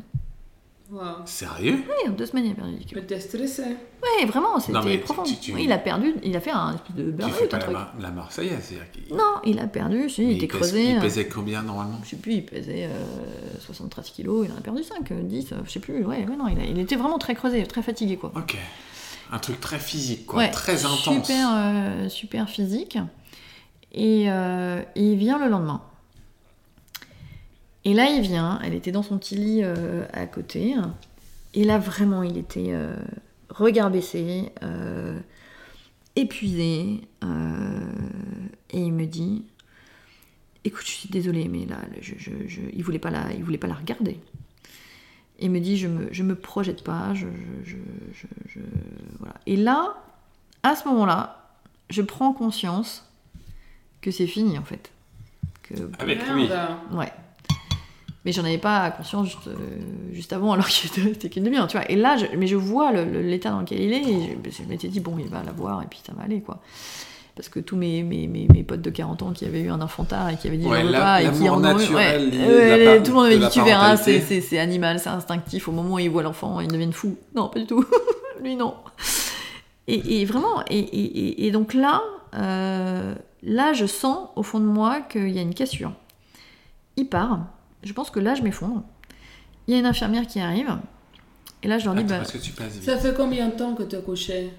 Wow. 0.90 1.00
Sérieux? 1.26 1.82
Oui, 1.86 2.08
en 2.08 2.12
deux 2.12 2.24
semaines, 2.26 2.46
il 2.46 2.52
a 2.52 2.54
perdu 2.54 2.74
10 2.76 2.84
kilos. 2.86 3.02
Mais 3.02 3.06
t'es 3.08 3.20
stressé. 3.20 3.62
Ouais, 3.64 4.24
vraiment, 4.24 4.58
c'était 4.60 4.98
profond. 4.98 5.24
tu- 5.24 5.34
tu- 5.36 5.52
Oui, 5.52 5.64
il 5.64 5.72
a 5.72 5.78
perdu, 5.78 6.14
il 6.22 6.34
a 6.36 6.40
fait 6.40 6.52
un 6.52 6.74
espèce 6.74 6.94
de 6.96 7.10
burn-out, 7.10 7.34
fais 7.36 7.46
pas 7.48 7.56
un 7.56 7.58
la, 7.58 7.64
truc. 7.64 7.76
Mar- 7.76 7.94
la 8.00 8.10
Marseillaise. 8.12 8.58
c'est-à-dire 8.62 8.90
qu'il- 8.92 9.14
Non, 9.16 9.34
il 9.44 9.58
a 9.58 9.66
perdu, 9.66 10.08
si, 10.08 10.22
il 10.24 10.36
était 10.36 10.46
pèse- 10.46 10.60
creusé. 10.60 10.90
Il 10.92 10.96
euh, 10.96 11.00
pesait 11.00 11.26
combien 11.28 11.60
normalement? 11.62 11.98
Je 12.04 12.10
sais 12.10 12.16
plus, 12.16 12.34
il 12.34 12.46
pesait 12.46 12.86
euh, 12.86 13.04
73 13.58 14.08
kilos, 14.10 14.46
il 14.48 14.52
en 14.54 14.56
a 14.56 14.60
perdu 14.62 14.82
5, 14.84 15.10
euh, 15.10 15.22
10, 15.22 15.52
euh, 15.52 15.56
je 15.66 15.70
sais 15.72 15.80
plus. 15.80 16.04
Ouais, 16.06 16.24
ouais, 16.24 16.36
non, 16.38 16.46
il, 16.48 16.58
a- 16.60 16.64
il 16.64 16.78
était 16.78 16.96
vraiment 16.96 17.18
très 17.18 17.34
creusé, 17.34 17.64
très 17.64 17.82
fatigué, 17.82 18.16
quoi. 18.16 18.32
Ok. 18.36 18.56
Un 19.32 19.38
truc 19.38 19.60
très 19.60 19.78
physique, 19.78 20.26
quoi. 20.26 20.38
Ouais, 20.38 20.50
très 20.50 20.84
intense. 20.84 21.26
Super, 21.26 21.48
euh, 21.54 22.08
super 22.08 22.48
physique. 22.48 22.98
Et, 23.92 24.26
euh, 24.30 24.82
et 24.94 25.12
il 25.12 25.18
vient 25.18 25.38
le 25.38 25.48
lendemain. 25.50 25.82
Et 27.84 27.94
là, 27.94 28.06
il 28.10 28.20
vient, 28.20 28.60
elle 28.64 28.74
était 28.74 28.92
dans 28.92 29.02
son 29.02 29.18
petit 29.18 29.36
lit 29.36 29.60
euh, 29.62 30.04
à 30.12 30.26
côté. 30.26 30.74
Et 31.54 31.64
là, 31.64 31.78
vraiment, 31.78 32.22
il 32.22 32.36
était 32.36 32.74
regard 33.48 33.90
baissé, 33.90 34.52
épuisé, 36.16 37.00
et 37.22 38.78
il 38.80 38.92
me 38.92 39.06
dit 39.06 39.44
Écoute, 40.64 40.84
je 40.84 40.90
suis 40.90 41.08
désolée, 41.08 41.46
mais 41.48 41.64
là, 41.64 41.76
je, 42.00 42.14
je- 42.18 42.48
je- 42.48 42.60
il 42.72 42.82
voulait 42.82 42.98
pas 42.98 43.10
la, 43.10 43.32
il 43.34 43.44
voulait 43.44 43.56
pas 43.58 43.68
la 43.68 43.74
regarder. 43.74 44.18
Il 45.40 45.50
me 45.50 45.60
dit 45.60 45.76
Je 45.76 45.86
me, 45.88 46.08
je 46.12 46.22
me 46.22 46.34
projette 46.34 46.82
pas, 46.84 47.12
je, 47.14 47.26
je- 47.64 47.76
je- 48.14 48.14
je- 48.14 48.26
je- 48.54 48.60
voilà. 49.18 49.34
Et 49.46 49.56
là, 49.56 49.94
à 50.62 50.74
ce 50.76 50.86
moment-là, 50.88 51.42
je 51.90 52.02
prends 52.02 52.32
conscience 52.32 53.04
que 54.00 54.10
c'est 54.10 54.26
fini 54.26 54.58
en 54.58 54.64
fait. 54.64 54.90
Que 55.62 55.74
Avec 55.98 56.26
lui. 56.28 56.48
Merde. 56.48 56.76
Ouais. 56.92 57.12
Mais 58.24 58.32
j'en 58.32 58.44
avais 58.44 58.58
pas 58.58 58.90
conscience 58.90 59.26
juste, 59.28 59.46
euh, 59.46 59.54
juste 60.12 60.32
avant, 60.32 60.52
alors 60.52 60.66
qu'il 60.66 60.90
était 60.90 61.02
resté 61.02 61.30
qu'une 61.30 61.44
demi-heure, 61.44 61.68
tu 61.68 61.76
vois. 61.76 61.88
Et 61.90 61.96
là, 61.96 62.16
je- 62.16 62.36
mais 62.36 62.46
je 62.48 62.56
vois 62.56 62.90
l'état 62.92 63.50
dans 63.50 63.60
lequel 63.60 63.80
il 63.80 63.92
est, 63.92 64.02
et 64.02 64.38
je, 64.44 64.50
je 64.50 64.62
m'étais 64.64 64.88
dit, 64.88 64.98
bon, 65.00 65.16
il 65.18 65.28
va 65.28 65.42
la 65.44 65.52
voir, 65.52 65.82
et 65.82 65.86
puis 65.86 66.00
ça 66.04 66.12
va 66.12 66.22
aller, 66.22 66.40
quoi. 66.40 66.60
Parce 67.36 67.50
que 67.50 67.60
tous 67.60 67.76
mes, 67.76 68.02
mes, 68.02 68.26
mes, 68.26 68.48
mes 68.50 68.62
potes 68.64 68.80
de 68.80 68.88
40 68.88 69.20
ans 69.22 69.32
qui 69.32 69.44
avaient 69.44 69.60
eu 69.60 69.68
un 69.70 69.82
enfant 69.82 70.04
tard 70.04 70.30
et 70.30 70.36
qui 70.36 70.48
avaient 70.48 70.56
dit, 70.56 70.66
Ouais, 70.66 70.78
j'en 70.80 70.86
veux 70.86 70.92
la- 70.92 70.98
pas, 71.00 71.22
et 71.22 71.24
qui 71.32 71.48
en 71.50 71.58
ont 71.58 71.78
eu, 71.78 71.84
ouais, 71.94 72.18
tout 73.02 73.10
le 73.10 73.14
monde 73.14 73.26
avait 73.26 73.34
dit, 73.38 73.48
tu 73.50 73.58
verras, 73.62 73.96
c'est, 74.40 74.58
animal, 74.58 74.98
c'est 74.98 75.10
instinctif. 75.10 75.68
Au 75.68 75.72
moment 75.72 75.94
où 75.96 75.98
ils 75.98 76.08
voient 76.10 76.22
l'enfant, 76.22 76.60
ils 76.60 76.68
deviennent 76.68 76.94
fous. 76.94 77.16
Non, 77.34 77.48
pas 77.50 77.58
du 77.60 77.66
tout. 77.66 77.84
Lui, 78.42 78.56
non. 78.56 78.74
Et, 79.86 80.20
et 80.22 80.24
vraiment, 80.24 80.62
et, 80.70 80.78
et- 80.78 81.18
et- 81.42 81.46
et 81.46 81.50
donc 81.50 81.74
là, 81.74 82.02
euh, 82.34 83.14
là, 83.42 83.72
je 83.74 83.84
sens 83.86 84.28
au 84.34 84.42
fond 84.42 84.58
de 84.58 84.64
moi 84.64 85.00
qu'il 85.02 85.28
y 85.28 85.38
a 85.38 85.42
une 85.42 85.54
cassure. 85.54 85.92
Il 86.96 87.06
part. 87.06 87.40
Je 87.82 87.92
pense 87.92 88.10
que 88.10 88.18
là, 88.18 88.34
je 88.34 88.42
m'effondre. 88.42 88.82
Il 89.68 89.74
y 89.74 89.76
a 89.76 89.80
une 89.80 89.86
infirmière 89.86 90.26
qui 90.26 90.40
arrive. 90.40 90.74
Et 91.62 91.68
là, 91.68 91.78
je 91.78 91.84
leur 91.84 91.94
dis, 91.94 92.00
Attends, 92.00 92.08
bah, 92.08 92.16
parce 92.18 92.32
que 92.32 92.38
tu 92.38 92.52
passes 92.52 92.72
vite. 92.74 92.84
Ça 92.84 92.96
fait 92.96 93.14
combien 93.14 93.48
de 93.48 93.52
temps 93.56 93.74
que 93.74 93.82
tu 93.82 93.94
as 93.94 94.00
couché? 94.00 94.50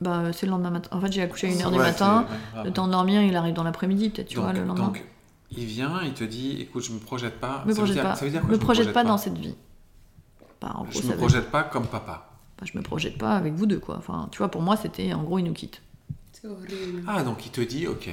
Bah, 0.00 0.32
c'est 0.32 0.46
le 0.46 0.50
lendemain 0.50 0.70
matin. 0.70 0.88
En 0.96 1.00
fait, 1.00 1.12
j'ai 1.12 1.22
accouché 1.22 1.48
à 1.48 1.50
1h 1.50 1.72
du 1.72 1.78
matin. 1.78 2.26
ouais. 2.56 2.64
Le 2.64 2.72
temps 2.72 2.86
de 2.86 2.92
dormir, 2.92 3.22
il 3.22 3.34
arrive 3.36 3.54
dans 3.54 3.64
l'après-midi, 3.64 4.10
peut-être, 4.10 4.28
tu 4.28 4.36
donc, 4.36 4.44
vois, 4.44 4.52
le 4.52 4.64
lendemain. 4.64 4.86
donc, 4.86 5.04
il 5.50 5.64
vient, 5.64 6.00
il 6.04 6.12
te 6.12 6.24
dit 6.24 6.58
écoute, 6.60 6.84
je 6.84 6.92
me 6.92 6.98
projette 6.98 7.40
pas. 7.40 7.64
me 7.66 7.72
ça, 7.72 7.80
veut 7.80 7.86
projette 7.86 7.94
dire, 7.94 8.02
pas. 8.04 8.14
ça 8.16 8.24
veut 8.24 8.30
dire 8.30 8.40
quoi 8.42 8.50
me 8.50 8.54
je 8.54 8.60
projette 8.60 8.92
pas 8.92 9.04
dans 9.04 9.18
cette 9.18 9.38
vie. 9.38 9.54
Bah, 10.60 10.72
en 10.74 10.82
gros, 10.84 10.92
Je 11.00 11.06
me 11.06 11.12
veut- 11.12 11.16
projette 11.18 11.50
pas 11.50 11.62
comme 11.62 11.86
papa. 11.86 12.30
bah, 12.58 12.66
je 12.70 12.76
me 12.76 12.82
projette 12.82 13.16
pas 13.18 13.32
avec 13.36 13.54
vous 13.54 13.66
deux, 13.66 13.78
quoi. 13.78 13.96
Enfin, 13.98 14.28
tu 14.32 14.38
vois, 14.38 14.48
pour 14.50 14.60
moi, 14.62 14.76
c'était 14.76 15.12
en 15.14 15.22
gros, 15.22 15.38
il 15.38 15.44
nous 15.44 15.52
quitte. 15.52 15.80
C'est 16.32 16.46
horrible. 16.46 17.02
Ah, 17.08 17.22
donc 17.24 17.44
il 17.46 17.50
te 17.50 17.60
dit 17.60 17.88
ok, 17.88 18.08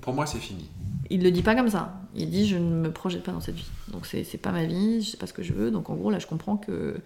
pour 0.00 0.14
moi 0.14 0.24
c'est 0.26 0.38
fini. 0.38 0.70
Il 1.10 1.24
le 1.24 1.32
dit 1.32 1.42
pas 1.42 1.56
comme 1.56 1.68
ça. 1.68 1.94
Il 2.14 2.30
dit 2.30 2.46
je 2.46 2.56
ne 2.56 2.82
me 2.82 2.92
projette 2.92 3.24
pas 3.24 3.32
dans 3.32 3.40
cette 3.40 3.56
vie. 3.56 3.66
Donc 3.88 4.06
c'est 4.06 4.22
c'est 4.22 4.38
pas 4.38 4.52
ma 4.52 4.64
vie, 4.66 5.02
je 5.02 5.10
sais 5.10 5.16
pas 5.16 5.26
ce 5.26 5.32
que 5.32 5.42
je 5.42 5.52
veux. 5.52 5.72
Donc 5.72 5.90
en 5.90 5.94
gros 5.96 6.12
là 6.12 6.20
je 6.20 6.28
comprends 6.28 6.56
que, 6.58 6.96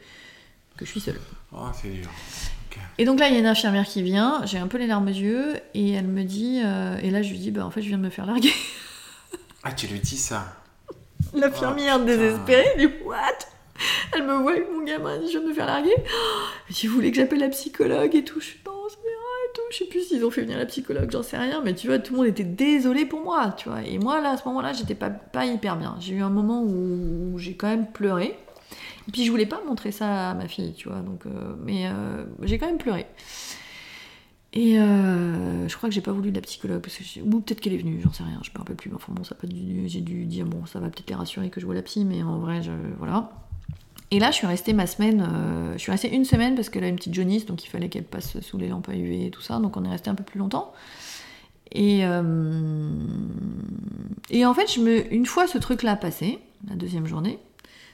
que 0.77 0.85
je 0.85 0.91
suis 0.91 1.01
seule. 1.01 1.19
Oh, 1.53 1.65
c'est 1.73 1.89
dur. 1.89 2.11
Et 2.99 3.05
donc 3.05 3.19
là 3.19 3.29
il 3.29 3.35
y 3.35 3.37
a 3.37 3.41
une 3.41 3.47
infirmière 3.47 3.87
qui 3.87 4.03
vient, 4.03 4.43
j'ai 4.45 4.59
un 4.59 4.67
peu 4.67 4.79
les 4.79 4.87
larmes 4.87 5.09
aux 5.09 5.11
yeux 5.11 5.55
et 5.75 5.93
elle 5.93 6.07
me 6.07 6.23
dit 6.23 6.61
euh, 6.65 6.99
et 7.03 7.11
là 7.11 7.23
je 7.23 7.31
lui 7.31 7.39
dis 7.39 7.51
bah 7.51 7.65
en 7.65 7.71
fait 7.71 7.83
je 7.83 7.89
viens 7.89 7.99
de 7.99 8.03
me 8.03 8.11
faire 8.11 8.27
larguer. 8.27 8.53
Ah, 9.63 9.73
tu 9.73 9.87
lui 9.89 10.01
dis 10.01 10.17
ça. 10.17 10.57
L'infirmière 11.35 11.99
Oh, 12.01 12.05
désespérée 12.05 12.65
elle 12.77 12.89
dit 12.89 12.95
what? 13.05 13.21
Elle 14.15 14.23
me 14.27 14.39
voit 14.39 14.53
avec 14.53 14.71
mon 14.73 14.83
gamin, 14.83 15.17
elle 15.17 15.21
dit 15.21 15.27
je 15.27 15.33
viens 15.33 15.43
de 15.43 15.49
me 15.49 15.55
faire 15.55 15.67
larguer. 15.67 15.95
Oh, 15.99 16.03
elle 16.67 16.75
dit 16.75 16.87
vous 16.87 16.95
voulez 16.95 17.11
que 17.11 17.19
j'appelle 17.19 17.41
la 17.41 17.51
psychologue 17.51 18.15
et 18.15 18.25
tout. 18.25 18.41
Je 18.41 18.47
suis 18.47 18.61
non 18.65 18.73
c'est 18.89 18.97
et 18.97 19.53
tout. 19.53 19.61
Je 19.71 19.77
sais 19.77 19.85
plus 19.85 20.01
s'ils 20.01 20.25
ont 20.25 20.31
fait 20.31 20.41
venir 20.41 20.57
la 20.57 20.65
psychologue, 20.65 21.11
j'en 21.11 21.23
sais 21.23 21.37
rien. 21.37 21.61
Mais 21.63 21.75
tu 21.75 21.89
vois 21.89 21.99
tout 21.99 22.15
le 22.15 22.21
monde 22.21 22.29
était 22.29 22.45
désolé 22.45 23.05
pour 23.05 23.21
moi, 23.21 23.55
tu 23.55 23.69
vois. 23.69 23.83
Et 23.83 23.99
moi 23.99 24.23
là 24.23 24.31
à 24.31 24.37
ce 24.39 24.49
moment-là 24.49 24.73
j'étais 24.73 24.95
pas, 24.95 25.11
pas 25.11 25.45
hyper 25.45 25.77
bien. 25.77 25.97
J'ai 26.01 26.15
eu 26.15 26.23
un 26.23 26.31
moment 26.31 26.63
où, 26.63 27.35
où 27.35 27.39
j'ai 27.39 27.55
quand 27.55 27.69
même 27.69 27.87
pleuré. 27.87 28.39
Puis 29.13 29.25
je 29.25 29.31
voulais 29.31 29.47
pas 29.47 29.61
montrer 29.67 29.93
ça 29.93 30.31
à 30.31 30.35
ma 30.35 30.49
fille, 30.49 30.73
tu 30.75 30.89
vois. 30.89 31.01
Donc, 31.01 31.27
euh, 31.27 31.55
mais 31.65 31.87
euh, 31.87 32.25
j'ai 32.43 32.59
quand 32.59 32.67
même 32.67 32.79
pleuré. 32.79 33.07
Et 34.53 34.81
euh, 34.81 35.69
je 35.69 35.77
crois 35.77 35.89
que 35.89 35.95
j'ai 35.95 36.01
pas 36.01 36.13
voulu 36.13 36.31
de 36.31 36.37
la 36.37 36.43
psychologue, 36.43 36.81
parce 36.81 36.97
que 36.97 37.21
ou 37.21 37.41
peut-être 37.41 37.61
qu'elle 37.61 37.73
est 37.73 37.79
venue, 37.79 38.01
j'en 38.03 38.13
sais 38.13 38.25
rien, 38.25 38.41
je 38.43 38.51
me 38.51 38.59
rappelle 38.59 38.77
plus. 38.77 38.93
Enfin 38.95 39.13
bon, 39.13 39.23
ça 39.23 39.35
pas 39.35 39.47
dû, 39.47 39.85
j'ai 39.87 40.01
dû 40.01 40.27
dire 40.27 40.45
bon, 40.45 40.67
ça 40.67 40.81
va 40.81 40.89
peut-être 40.89 41.09
les 41.09 41.15
rassurer 41.15 41.51
que 41.51 41.61
je 41.61 41.67
vois 41.67 41.75
la 41.75 41.83
psy, 41.83 42.05
mais 42.05 42.23
en 42.23 42.39
vrai, 42.39 42.63
je, 42.63 42.73
voilà. 42.99 43.31
Et 44.11 44.19
là, 44.19 44.33
je 44.33 44.37
suis 44.37 44.49
restée 44.49 44.73
ma 44.73 44.89
semaine, 44.89 45.25
je 45.75 45.79
suis 45.79 45.93
restée 45.93 46.13
une 46.13 46.25
semaine 46.25 46.57
parce 46.57 46.69
qu'elle 46.69 46.83
a 46.83 46.89
une 46.89 46.97
petite 46.97 47.15
jaunisse, 47.15 47.47
donc 47.47 47.63
il 47.65 47.69
fallait 47.69 47.89
qu'elle 47.89 48.03
passe 48.03 48.41
sous 48.41 48.59
les 48.59 48.67
lampes 48.67 48.89
à 48.89 48.97
UV 48.97 49.27
et 49.27 49.31
tout 49.31 49.41
ça, 49.41 49.61
donc 49.61 49.77
on 49.77 49.85
est 49.85 49.89
resté 49.89 50.11
un 50.11 50.17
peu 50.17 50.25
plus 50.25 50.41
longtemps. 50.41 50.73
Et, 51.71 52.01
et 54.31 54.45
en 54.45 54.55
fait, 54.55 54.75
je 54.75 54.81
me, 54.81 55.15
une 55.15 55.27
fois 55.27 55.47
ce 55.47 55.59
truc-là 55.59 55.95
passé, 55.95 56.41
la 56.69 56.75
deuxième 56.75 57.07
journée, 57.07 57.39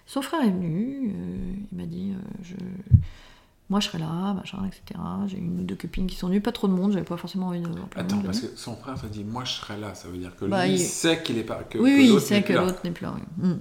son 0.07 0.23
frère 0.23 0.43
est 0.43 0.51
venu, 0.51 1.13
euh, 1.15 1.55
il 1.73 1.77
m'a 1.79 1.87
dit, 1.87 2.13
euh, 2.13 2.21
je, 2.43 2.55
moi 3.69 3.81
je 3.81 3.89
serai 3.89 3.99
là, 3.99 4.35
machin, 4.35 4.59
etc. 4.67 5.01
J'ai 5.27 5.39
une 5.39 5.61
ou 5.61 5.63
deux 5.65 5.75
copines 5.75 6.07
qui 6.07 6.17
sont 6.17 6.29
venues, 6.29 6.41
pas 6.41 6.53
trop 6.53 6.69
de 6.69 6.73
monde, 6.73 6.93
j'avais 6.93 7.05
pas 7.05 7.17
forcément 7.17 7.49
envie 7.49 7.61
de 7.61 7.69
Attends, 7.97 8.19
parce 8.25 8.41
que 8.41 8.57
son 8.57 8.77
frère 8.77 9.01
te 9.01 9.07
dit 9.07 9.25
moi 9.25 9.45
je 9.45 9.53
serai 9.53 9.79
là, 9.79 9.95
ça 9.95 10.09
veut 10.09 10.19
dire 10.19 10.35
que 10.37 10.45
Bah, 10.45 10.67
lui 10.67 10.75
il- 10.75 10.79
sait 10.81 11.23
qu'il 11.23 11.39
est 11.39 11.45
pas 11.45 11.63
que, 11.65 11.79
oui, 11.79 11.91
que 11.93 11.97
oui, 11.99 12.11
il 12.15 12.21
sait 12.21 12.43
que 12.43 12.53
l'autre 12.53 12.81
n'est 12.85 12.91
plus 12.93 13.05
là. 13.05 13.15
oui. 13.17 13.49
Mm. 13.49 13.59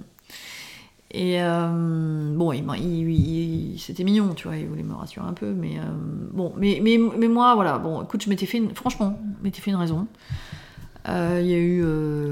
Et 1.12 1.40
euh, 1.42 2.34
bon, 2.36 2.52
il, 2.52 3.78
c'était 3.78 4.04
mignon, 4.04 4.34
tu 4.34 4.48
vois, 4.48 4.56
il 4.56 4.66
voulait 4.66 4.82
me 4.82 4.92
rassurer 4.94 5.26
un 5.26 5.32
peu, 5.32 5.52
mais 5.52 5.78
euh, 5.78 5.82
bon, 6.32 6.52
mais, 6.56 6.80
mais, 6.82 6.98
mais 6.98 7.28
moi, 7.28 7.54
voilà, 7.54 7.78
bon, 7.78 8.02
écoute, 8.02 8.22
je 8.24 8.28
m'étais 8.28 8.44
fait, 8.44 8.58
une, 8.58 8.74
franchement, 8.74 9.18
je 9.38 9.44
m'étais 9.44 9.60
fait 9.62 9.70
une 9.70 9.76
raison. 9.76 10.06
Euh, 11.08 11.38
Il 11.42 11.48
y 11.48 11.54
a 11.54 11.58
eu 11.58 11.82
euh, 11.84 12.28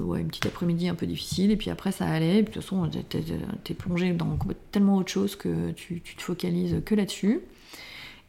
ouais, 0.00 0.20
une 0.20 0.28
petite 0.28 0.46
après-midi 0.46 0.88
un 0.88 0.94
peu 0.94 1.06
difficile, 1.06 1.50
et 1.50 1.56
puis 1.56 1.70
après 1.70 1.92
ça 1.92 2.06
allait, 2.06 2.38
et 2.38 2.42
puis 2.42 2.54
de 2.54 2.60
toute 2.60 2.62
façon, 2.62 2.88
t'es- 3.08 3.22
t'es 3.64 3.74
plongé 3.74 4.12
dans 4.12 4.36
tellement 4.72 4.96
autre 4.96 5.10
chose 5.10 5.36
que 5.36 5.70
tu, 5.72 6.00
tu 6.00 6.16
te 6.16 6.22
focalises 6.22 6.82
que 6.84 6.94
là-dessus. 6.94 7.40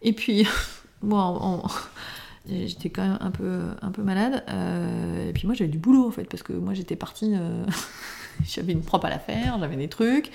Et 0.04 0.14
puis, 0.14 0.46
bon, 1.02 1.64
j'étais 2.50 2.90
quand 2.90 3.04
même 3.08 3.18
un 3.22 3.32
peu, 3.32 3.62
un 3.82 3.92
peu 3.92 4.04
malade, 4.04 4.44
euh, 4.50 5.30
et 5.30 5.34
puis 5.34 5.48
moi 5.48 5.56
j'avais 5.56 5.70
du 5.72 5.80
boulot 5.80 6.08
en 6.08 6.12
fait, 6.12 6.26
parce 6.26 6.44
que 6.44 6.54
moi 6.54 6.74
j'étais 6.74 6.96
partie. 6.96 7.34
j'avais 8.46 8.74
une 8.74 8.82
propre 8.82 9.06
à 9.06 9.10
la 9.10 9.20
faire, 9.20 9.58
j'avais 9.60 9.76
des 9.76 9.88
trucs. 9.88 10.32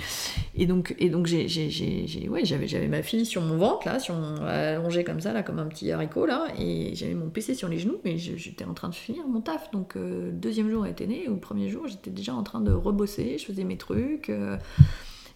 Et 0.55 0.67
donc, 0.67 0.95
et 0.99 1.09
donc 1.09 1.29
ouais, 1.29 2.45
j'avais, 2.45 2.89
ma 2.89 3.03
fille 3.03 3.27
sur 3.27 3.43
mon 3.43 3.57
ventre, 3.57 3.87
là, 3.87 3.99
sur 3.99 4.15
allongée 4.15 5.05
comme 5.05 5.21
ça, 5.21 5.33
là, 5.33 5.43
comme 5.43 5.59
un 5.59 5.67
petit 5.67 5.91
haricot, 5.91 6.27
là, 6.27 6.47
et 6.59 6.95
j'avais 6.95 7.15
mon 7.15 7.29
PC 7.29 7.55
sur 7.55 7.69
les 7.69 7.79
genoux, 7.79 7.99
mais 8.05 8.19
j'étais 8.19 8.65
en 8.65 8.75
train 8.75 8.89
de 8.89 8.95
finir 8.95 9.27
mon 9.27 9.41
taf. 9.41 9.71
Donc, 9.71 9.97
euh, 9.97 10.31
deuxième 10.33 10.71
jour 10.71 10.87
était 10.87 11.07
né, 11.07 11.29
ou 11.29 11.37
premier 11.37 11.69
jour, 11.69 11.87
j'étais 11.89 12.11
déjà 12.11 12.35
en 12.35 12.43
train 12.43 12.61
de 12.61 12.73
rebosser, 12.73 13.37
je 13.39 13.45
faisais 13.45 13.65
mes 13.65 13.77
trucs. 13.77 14.31
euh, 14.31 14.57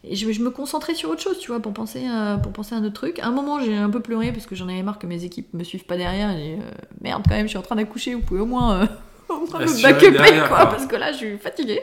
et 0.08 0.14
je, 0.14 0.42
me 0.42 0.50
concentrais 0.50 0.94
sur 0.94 1.10
autre 1.10 1.20
chose, 1.20 1.38
tu 1.38 1.48
vois, 1.48 1.60
pour 1.60 1.72
penser 1.72 2.06
à, 2.06 2.38
pour 2.40 2.52
penser 2.52 2.74
à 2.74 2.78
un 2.78 2.84
autre 2.84 2.94
truc. 2.94 3.18
À 3.18 3.26
un 3.26 3.32
moment, 3.32 3.60
j'ai 3.60 3.76
un 3.76 3.90
peu 3.90 4.00
pleuré 4.00 4.30
parce 4.30 4.46
que 4.46 4.54
j'en 4.54 4.68
avais 4.68 4.82
marre 4.82 5.00
que 5.00 5.06
mes 5.06 5.24
équipes 5.24 5.52
me 5.52 5.64
suivent 5.64 5.84
pas 5.84 5.96
derrière. 5.96 6.30
Euh, 6.32 6.58
merde, 7.00 7.24
quand 7.28 7.34
même, 7.34 7.46
je 7.46 7.50
suis 7.50 7.58
en 7.58 7.62
train 7.62 7.74
d'accoucher, 7.74 8.14
vous 8.14 8.20
pouvez 8.20 8.40
au 8.40 8.46
moins, 8.46 8.82
euh, 8.82 8.86
au 9.28 9.46
moins 9.46 9.60
me 9.60 9.82
backuper, 9.82 10.10
derrière, 10.12 10.48
quoi, 10.48 10.56
quoi. 10.58 10.66
parce 10.66 10.86
que 10.86 10.96
là, 10.96 11.12
je 11.12 11.16
suis 11.18 11.38
fatiguée. 11.38 11.80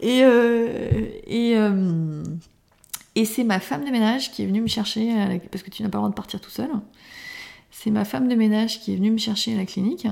Et, 0.00 0.22
euh, 0.24 0.68
et, 1.26 1.54
euh, 1.56 2.22
et 3.14 3.24
c'est 3.24 3.44
ma 3.44 3.60
femme 3.60 3.84
de 3.84 3.90
ménage 3.90 4.30
qui 4.32 4.42
est 4.42 4.46
venue 4.46 4.60
me 4.60 4.66
chercher, 4.68 5.12
à 5.12 5.28
la- 5.28 5.38
parce 5.38 5.62
que 5.62 5.70
tu 5.70 5.82
n'as 5.82 5.88
pas 5.88 5.98
le 5.98 6.00
droit 6.02 6.10
de 6.10 6.14
partir 6.14 6.40
tout 6.40 6.50
seul. 6.50 6.68
C'est 7.70 7.90
ma 7.90 8.04
femme 8.04 8.28
de 8.28 8.34
ménage 8.34 8.80
qui 8.80 8.92
est 8.92 8.96
venue 8.96 9.10
me 9.10 9.18
chercher 9.18 9.54
à 9.54 9.56
la 9.56 9.64
clinique 9.66 10.06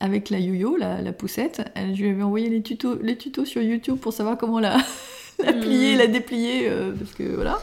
avec 0.00 0.30
la 0.30 0.38
yo-yo, 0.38 0.76
la, 0.76 1.02
la 1.02 1.12
poussette. 1.12 1.62
Elle, 1.74 1.94
je 1.94 2.02
lui 2.02 2.10
avais 2.10 2.22
envoyé 2.22 2.48
les 2.48 2.62
tutos, 2.62 2.96
les 3.02 3.16
tutos 3.16 3.44
sur 3.44 3.60
YouTube 3.62 3.98
pour 3.98 4.12
savoir 4.12 4.38
comment 4.38 4.58
la, 4.60 4.76
la 5.44 5.52
plier, 5.52 5.92
Mhm. 5.92 5.98
la 5.98 6.06
déplier, 6.06 6.68
euh, 6.68 6.92
parce 6.98 7.12
que 7.12 7.22
voilà. 7.34 7.58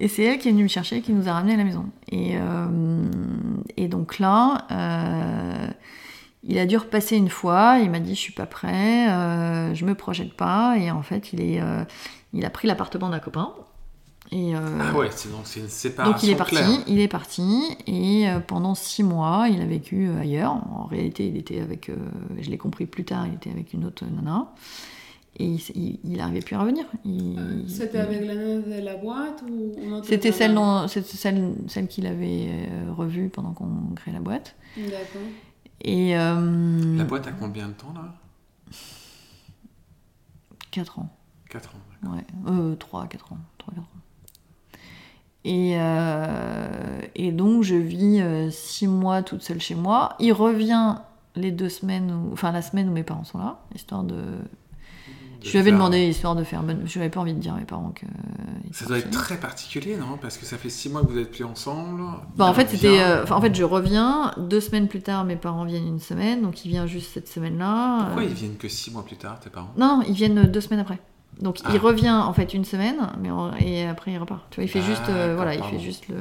Et 0.00 0.06
c'est 0.06 0.22
elle 0.22 0.38
qui 0.38 0.48
est 0.48 0.52
venue 0.52 0.62
me 0.64 0.68
chercher 0.68 0.96
et 0.98 1.00
qui 1.00 1.12
nous 1.12 1.28
a 1.28 1.32
ramenés 1.32 1.54
à 1.54 1.56
la 1.56 1.64
maison. 1.64 1.86
Et, 2.12 2.36
euh, 2.36 2.66
et 3.76 3.88
donc 3.88 4.20
là, 4.20 4.66
euh, 4.70 5.66
il 6.44 6.58
a 6.58 6.66
dû 6.66 6.76
repasser 6.76 7.16
une 7.16 7.28
fois. 7.30 7.78
Il 7.82 7.90
m'a 7.90 8.00
dit 8.00 8.14
je 8.14 8.20
suis 8.20 8.32
pas 8.32 8.46
prêt, 8.46 9.08
euh, 9.10 9.74
je 9.74 9.84
me 9.84 9.94
projette 9.94 10.34
pas. 10.34 10.76
Et 10.78 10.90
en 10.90 11.02
fait, 11.02 11.32
il 11.32 11.40
est, 11.40 11.60
euh, 11.60 11.84
il 12.32 12.44
a 12.44 12.50
pris 12.50 12.68
l'appartement 12.68 13.08
d'un 13.10 13.18
copain. 13.20 13.52
Et, 14.30 14.54
euh, 14.54 14.58
Ah 14.78 14.94
ouais, 14.94 15.08
c'est 15.10 15.30
donc 15.32 15.40
c'est 15.44 15.60
une 15.60 15.68
séparation 15.68 16.12
donc 16.12 16.22
il 16.22 16.28
est 16.28 16.34
parti, 16.36 16.54
claire. 16.56 16.68
il 16.86 17.00
est 17.00 17.08
parti 17.08 17.62
et 17.86 18.28
euh, 18.28 18.40
pendant 18.40 18.74
six 18.74 19.02
mois 19.02 19.46
il 19.50 19.62
a 19.62 19.64
vécu 19.64 20.06
euh, 20.06 20.20
ailleurs. 20.20 20.52
En 20.52 20.84
réalité 20.84 21.26
il 21.28 21.38
était 21.38 21.60
avec, 21.62 21.88
euh, 21.88 21.96
je 22.38 22.50
l'ai 22.50 22.58
compris 22.58 22.84
plus 22.84 23.04
tard, 23.04 23.26
il 23.26 23.32
était 23.36 23.48
avec 23.50 23.72
une 23.72 23.86
autre 23.86 24.04
nana 24.04 24.52
et 25.38 25.46
il, 25.46 25.54
s- 25.54 25.72
il, 25.74 25.98
il 26.04 26.20
arrivait 26.20 26.42
plus 26.42 26.56
à 26.56 26.60
revenir. 26.60 26.84
C'était 27.68 27.96
il- 27.96 28.00
avec 28.00 28.20
la 28.26 28.34
nana 28.34 28.58
de 28.80 28.84
la 28.84 28.96
boîte 28.96 29.42
ou 29.50 29.72
C'était 30.02 30.30
celle, 30.32 30.52
qu'il 31.88 32.06
avait 32.06 32.48
euh, 32.50 32.92
revue 32.94 33.30
pendant 33.30 33.52
qu'on 33.52 33.94
créait 33.96 34.12
la 34.12 34.20
boîte. 34.20 34.56
D'accord. 34.76 35.22
Et 35.82 36.16
euh, 36.18 36.96
La 36.96 37.04
boîte 37.04 37.26
a 37.28 37.32
combien 37.32 37.68
de 37.68 37.72
temps 37.72 37.92
là? 37.94 38.14
4 40.70 40.98
ans. 40.98 41.08
4 41.50 41.70
ans. 41.74 42.10
Ouais, 42.12 42.24
euh, 42.48 42.74
3 42.76 43.06
4 43.06 43.32
ans. 43.32 43.38
3, 43.58 43.74
4 43.74 43.82
ans. 43.82 43.86
Et, 45.44 45.74
euh, 45.78 47.00
et 47.14 47.32
donc, 47.32 47.62
je 47.62 47.74
vis 47.76 48.20
6 48.52 48.86
mois 48.86 49.22
toute 49.22 49.42
seule 49.42 49.60
chez 49.60 49.74
moi. 49.74 50.14
Il 50.18 50.32
revient 50.32 50.96
les 51.36 51.52
deux 51.52 51.68
semaines, 51.68 52.10
où- 52.12 52.32
enfin 52.32 52.50
la 52.52 52.60
semaine 52.62 52.88
où 52.88 52.92
mes 52.92 53.04
parents 53.04 53.24
sont 53.24 53.38
là, 53.38 53.60
histoire 53.74 54.02
de. 54.04 54.22
Je 55.42 55.50
lui 55.52 55.58
avais 55.58 55.70
faire- 55.70 55.78
demandé 55.78 56.06
histoire 56.08 56.34
de 56.34 56.42
faire 56.44 56.62
bonne. 56.62 56.82
Je 56.84 56.98
n'avais 56.98 57.10
pas 57.10 57.20
envie 57.20 57.34
de 57.34 57.38
dire 57.40 57.54
à 57.54 57.56
mes 57.58 57.64
parents 57.64 57.90
que. 57.94 58.06
il 58.66 58.74
Ça 58.74 58.86
doit 58.86 58.98
être 58.98 59.10
très 59.10 59.36
particulier, 59.38 59.96
non? 59.96 60.18
Parce 60.20 60.36
que 60.38 60.44
ça 60.46 60.56
fait 60.58 60.68
six 60.70 60.88
mois 60.90 61.02
que 61.02 61.06
vous 61.10 61.18
êtes 61.18 61.30
plus 61.30 61.44
ensemble. 61.44 62.02
Bah, 62.36 62.46
en 62.46 62.54
fait, 62.54 62.68
c'était. 62.68 63.00
euh, 63.00 63.24
en 63.30 63.40
fait, 63.40 63.54
je 63.54 63.64
reviens. 63.64 64.32
Deux 64.36 64.60
semaines 64.60 64.88
plus 64.88 65.00
tard, 65.02 65.24
mes 65.24 65.36
parents 65.36 65.64
viennent 65.64 65.86
une 65.86 66.00
semaine. 66.00 66.42
Donc, 66.42 66.64
il 66.64 66.68
vient 66.68 66.86
juste 66.86 67.12
cette 67.12 67.28
semaine-là. 67.28 68.04
Pourquoi 68.06 68.22
Euh, 68.22 68.26
ils 68.26 68.34
viennent 68.34 68.56
que 68.56 68.68
six 68.68 68.90
mois 68.90 69.04
plus 69.04 69.16
tard, 69.16 69.38
tes 69.40 69.50
parents? 69.50 69.72
Non, 69.76 70.02
ils 70.08 70.14
viennent 70.14 70.42
deux 70.44 70.60
semaines 70.60 70.80
après. 70.80 70.98
Donc, 71.40 71.58
Ah. 71.64 71.70
il 71.72 71.78
revient 71.78 72.10
en 72.10 72.32
fait 72.32 72.52
une 72.52 72.64
semaine, 72.64 72.96
mais 73.22 73.28
et 73.64 73.84
après, 73.86 74.12
il 74.12 74.18
repart. 74.18 74.42
Tu 74.50 74.56
vois, 74.56 74.64
il 74.64 74.68
fait 74.68 74.82
juste. 74.82 75.08
euh, 75.08 75.34
voilà, 75.36 75.54
il 75.54 75.62
fait 75.62 75.78
juste 75.78 76.08
le. 76.08 76.16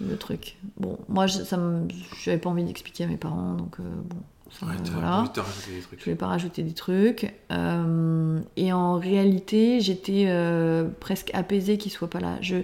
Le 0.00 0.16
truc. 0.18 0.56
Bon, 0.78 0.98
moi, 1.08 1.26
je- 1.26 1.38
ça 1.42 1.56
me... 1.56 1.88
j'avais 2.22 2.36
pas 2.36 2.50
envie 2.50 2.64
d'expliquer 2.64 3.04
à 3.04 3.06
mes 3.06 3.16
parents, 3.16 3.54
donc 3.54 3.76
euh, 3.80 3.82
bon. 4.04 4.18
Ouais, 4.62 4.68
euh, 4.70 4.74
t'as 4.84 4.90
voilà. 4.92 5.18
envie 5.18 5.28
de 5.28 5.34
te 5.34 5.40
rajouter 5.40 5.70
des 5.72 5.80
Je 5.98 6.04
voulais 6.04 6.16
pas 6.16 6.26
rajouter 6.26 6.62
des 6.62 6.72
trucs. 6.72 7.32
Euh, 7.50 8.40
et 8.56 8.72
en 8.72 8.98
réalité, 8.98 9.80
j'étais 9.80 10.24
euh, 10.28 10.88
presque 11.00 11.30
apaisée 11.34 11.78
qu'il 11.78 11.92
soit 11.92 12.08
pas 12.10 12.20
là. 12.20 12.38
Je, 12.40 12.56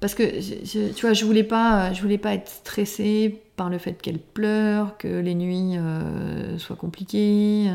parce 0.00 0.14
que 0.14 0.24
je- 0.40 0.64
je- 0.64 0.92
tu 0.92 1.00
vois, 1.06 1.14
je 1.14 1.24
voulais 1.24 1.42
pas, 1.44 1.92
je 1.92 2.02
voulais 2.02 2.18
pas 2.18 2.34
être 2.34 2.48
stressée 2.48 3.42
par 3.56 3.70
le 3.70 3.78
fait 3.78 3.94
qu'elle 4.00 4.18
pleure, 4.18 4.98
que 4.98 5.08
les 5.20 5.34
nuits 5.34 5.76
euh, 5.78 6.58
soient 6.58 6.76
compliquées, 6.76 7.70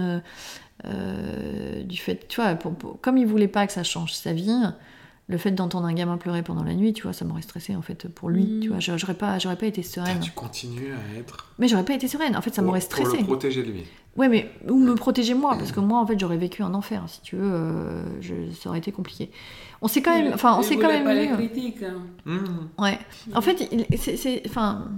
du 0.84 1.98
fait, 1.98 2.28
tu 2.28 2.42
vois, 2.42 2.56
pour- 2.56 2.74
pour- 2.76 3.02
comme 3.02 3.18
il 3.18 3.26
voulait 3.28 3.48
pas 3.48 3.68
que 3.68 3.74
ça 3.74 3.84
change 3.84 4.14
sa 4.14 4.34
vie. 4.34 4.52
Le 5.32 5.38
fait 5.38 5.52
d'entendre 5.52 5.88
un 5.88 5.94
gamin 5.94 6.18
pleurer 6.18 6.44
pendant 6.44 6.64
la 6.64 6.74
nuit, 6.74 6.92
tu 6.92 7.04
vois, 7.04 7.14
ça 7.14 7.24
m'aurait 7.24 7.42
stressé 7.42 7.74
en 7.76 7.82
fait 7.82 8.08
pour 8.10 8.30
lui. 8.30 8.44
Mm. 8.44 8.60
Tu 8.60 8.68
vois, 8.70 8.80
Je- 8.80 8.98
j'aurais 8.98 9.14
pas, 9.14 9.40
j'aurais 9.40 9.56
pas 9.56 9.66
été 9.66 9.82
Putain, 9.82 10.04
sereine. 10.06 10.20
tu 10.20 10.32
continues 10.32 10.92
à 10.92 11.18
être. 11.20 11.48
Mais 11.58 11.68
j'aurais 11.70 11.86
pas 11.86 11.94
été 11.94 12.08
sereine. 12.10 12.36
En 12.36 12.42
fait, 12.42 12.50
ça 12.50 12.58
pour- 12.62 12.66
m'aurait 12.68 12.80
Pour 12.82 12.86
stressée. 12.90 13.18
le 13.20 13.24
protéger 13.24 13.64
lui. 13.64 13.86
Ouais, 14.18 14.28
mais 14.28 14.52
ou 14.68 14.76
me 14.78 14.94
protéger 14.94 15.34
moi, 15.34 15.56
parce 15.58 15.72
que 15.72 15.80
moi, 15.80 16.00
en 16.02 16.06
fait, 16.06 16.20
j'aurais 16.20 16.36
vécu 16.36 16.64
un 16.64 16.74
enfer, 16.74 17.02
si 17.08 17.22
tu 17.22 17.38
veux, 17.38 17.50
euh, 17.50 18.04
je, 18.22 18.34
ça 18.60 18.68
aurait 18.70 18.80
été 18.80 18.92
compliqué. 18.92 19.32
On 19.82 19.88
s'est 19.88 20.02
quand 20.02 20.14
même, 20.14 20.34
enfin, 20.34 20.56
on 20.58 20.62
Il 20.62 20.66
s'est 20.66 20.76
quand 20.76 20.90
même 20.90 21.06
pas 21.06 21.14
vu, 21.14 21.22
les 21.22 21.28
hein. 21.30 21.36
critiques. 21.38 21.82
hein. 21.84 22.02
Mmh. 22.26 22.38
Ouais. 22.84 23.00
En 23.34 23.40
fait, 23.40 23.70
il, 23.72 23.98
c'est- 23.98 24.44
enfin, 24.48 24.90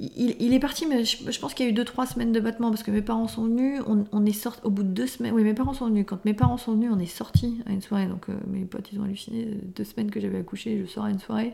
il, 0.00 0.36
il 0.40 0.54
est 0.54 0.58
parti, 0.60 0.86
mais 0.86 1.04
je, 1.04 1.30
je 1.30 1.40
pense 1.40 1.54
qu'il 1.54 1.66
y 1.66 1.68
a 1.68 1.72
eu 1.72 1.74
deux 1.74 1.84
trois 1.84 2.06
semaines 2.06 2.32
de 2.32 2.40
battement 2.40 2.70
parce 2.70 2.82
que 2.82 2.90
mes 2.90 3.02
parents 3.02 3.28
sont 3.28 3.44
venus. 3.44 3.80
On, 3.86 4.04
on 4.12 4.24
est 4.24 4.32
sorti 4.32 4.60
au 4.64 4.70
bout 4.70 4.82
de 4.84 4.88
deux 4.88 5.06
semaines. 5.06 5.34
Oui, 5.34 5.42
mes 5.42 5.54
parents 5.54 5.74
sont 5.74 5.86
venus. 5.86 6.04
Quand 6.08 6.24
mes 6.24 6.34
parents 6.34 6.56
sont 6.58 6.72
venus, 6.74 6.90
on 6.94 6.98
est 6.98 7.06
sortis 7.06 7.58
à 7.66 7.72
une 7.72 7.82
soirée. 7.82 8.06
Donc 8.06 8.28
euh, 8.28 8.34
mes 8.48 8.64
potes, 8.64 8.90
ils 8.92 9.00
ont 9.00 9.04
halluciné. 9.04 9.48
Deux 9.76 9.84
semaines 9.84 10.10
que 10.10 10.20
j'avais 10.20 10.38
accouché, 10.38 10.80
je 10.84 10.90
sors 10.90 11.04
à 11.04 11.10
une 11.10 11.18
soirée. 11.18 11.52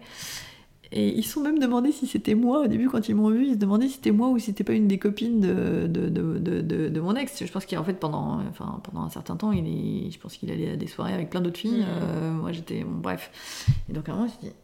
Et 0.93 1.09
ils 1.19 1.25
se 1.25 1.33
sont 1.33 1.41
même 1.41 1.59
demandé 1.59 1.91
si 1.91 2.07
c'était 2.07 2.35
moi. 2.37 2.61
Au 2.61 2.67
début, 2.69 2.89
quand 2.89 3.09
ils 3.09 3.15
m'ont 3.17 3.31
vu, 3.31 3.47
ils 3.47 3.55
se 3.55 3.59
demandaient 3.59 3.89
si 3.89 3.95
c'était 3.95 4.13
moi 4.13 4.29
ou 4.29 4.39
si 4.39 4.47
c'était 4.47 4.63
pas 4.63 4.75
une 4.75 4.87
des 4.87 4.99
copines 4.99 5.41
de, 5.41 5.87
de, 5.89 6.09
de, 6.09 6.39
de, 6.39 6.61
de- 6.61 6.89
de 6.89 7.01
mon 7.01 7.17
ex. 7.17 7.45
Je 7.45 7.51
pense 7.51 7.67
qu'en 7.67 7.83
fait, 7.83 7.95
pendant, 7.95 8.41
enfin, 8.49 8.81
pendant 8.85 9.05
un 9.05 9.09
certain 9.09 9.35
temps, 9.35 9.51
il 9.51 9.67
est, 9.67 10.11
je 10.13 10.19
pense 10.21 10.37
qu'il 10.37 10.53
allait 10.53 10.71
à 10.71 10.77
des 10.77 10.87
soirées 10.87 11.15
avec 11.15 11.31
plein 11.31 11.41
d'autres 11.41 11.59
filles. 11.59 11.79
Mhm. 11.81 11.87
Euh, 12.03 12.33
moi, 12.35 12.53
j'étais. 12.53 12.85
Bon, 12.85 12.99
bref. 13.01 13.67
Et 13.89 13.93
donc, 13.93 14.09
à 14.09 14.13
un 14.13 14.17
moment, 14.17 14.29
je 14.29 14.35
me 14.35 14.39
suis 14.41 14.49
dit, 14.51 14.55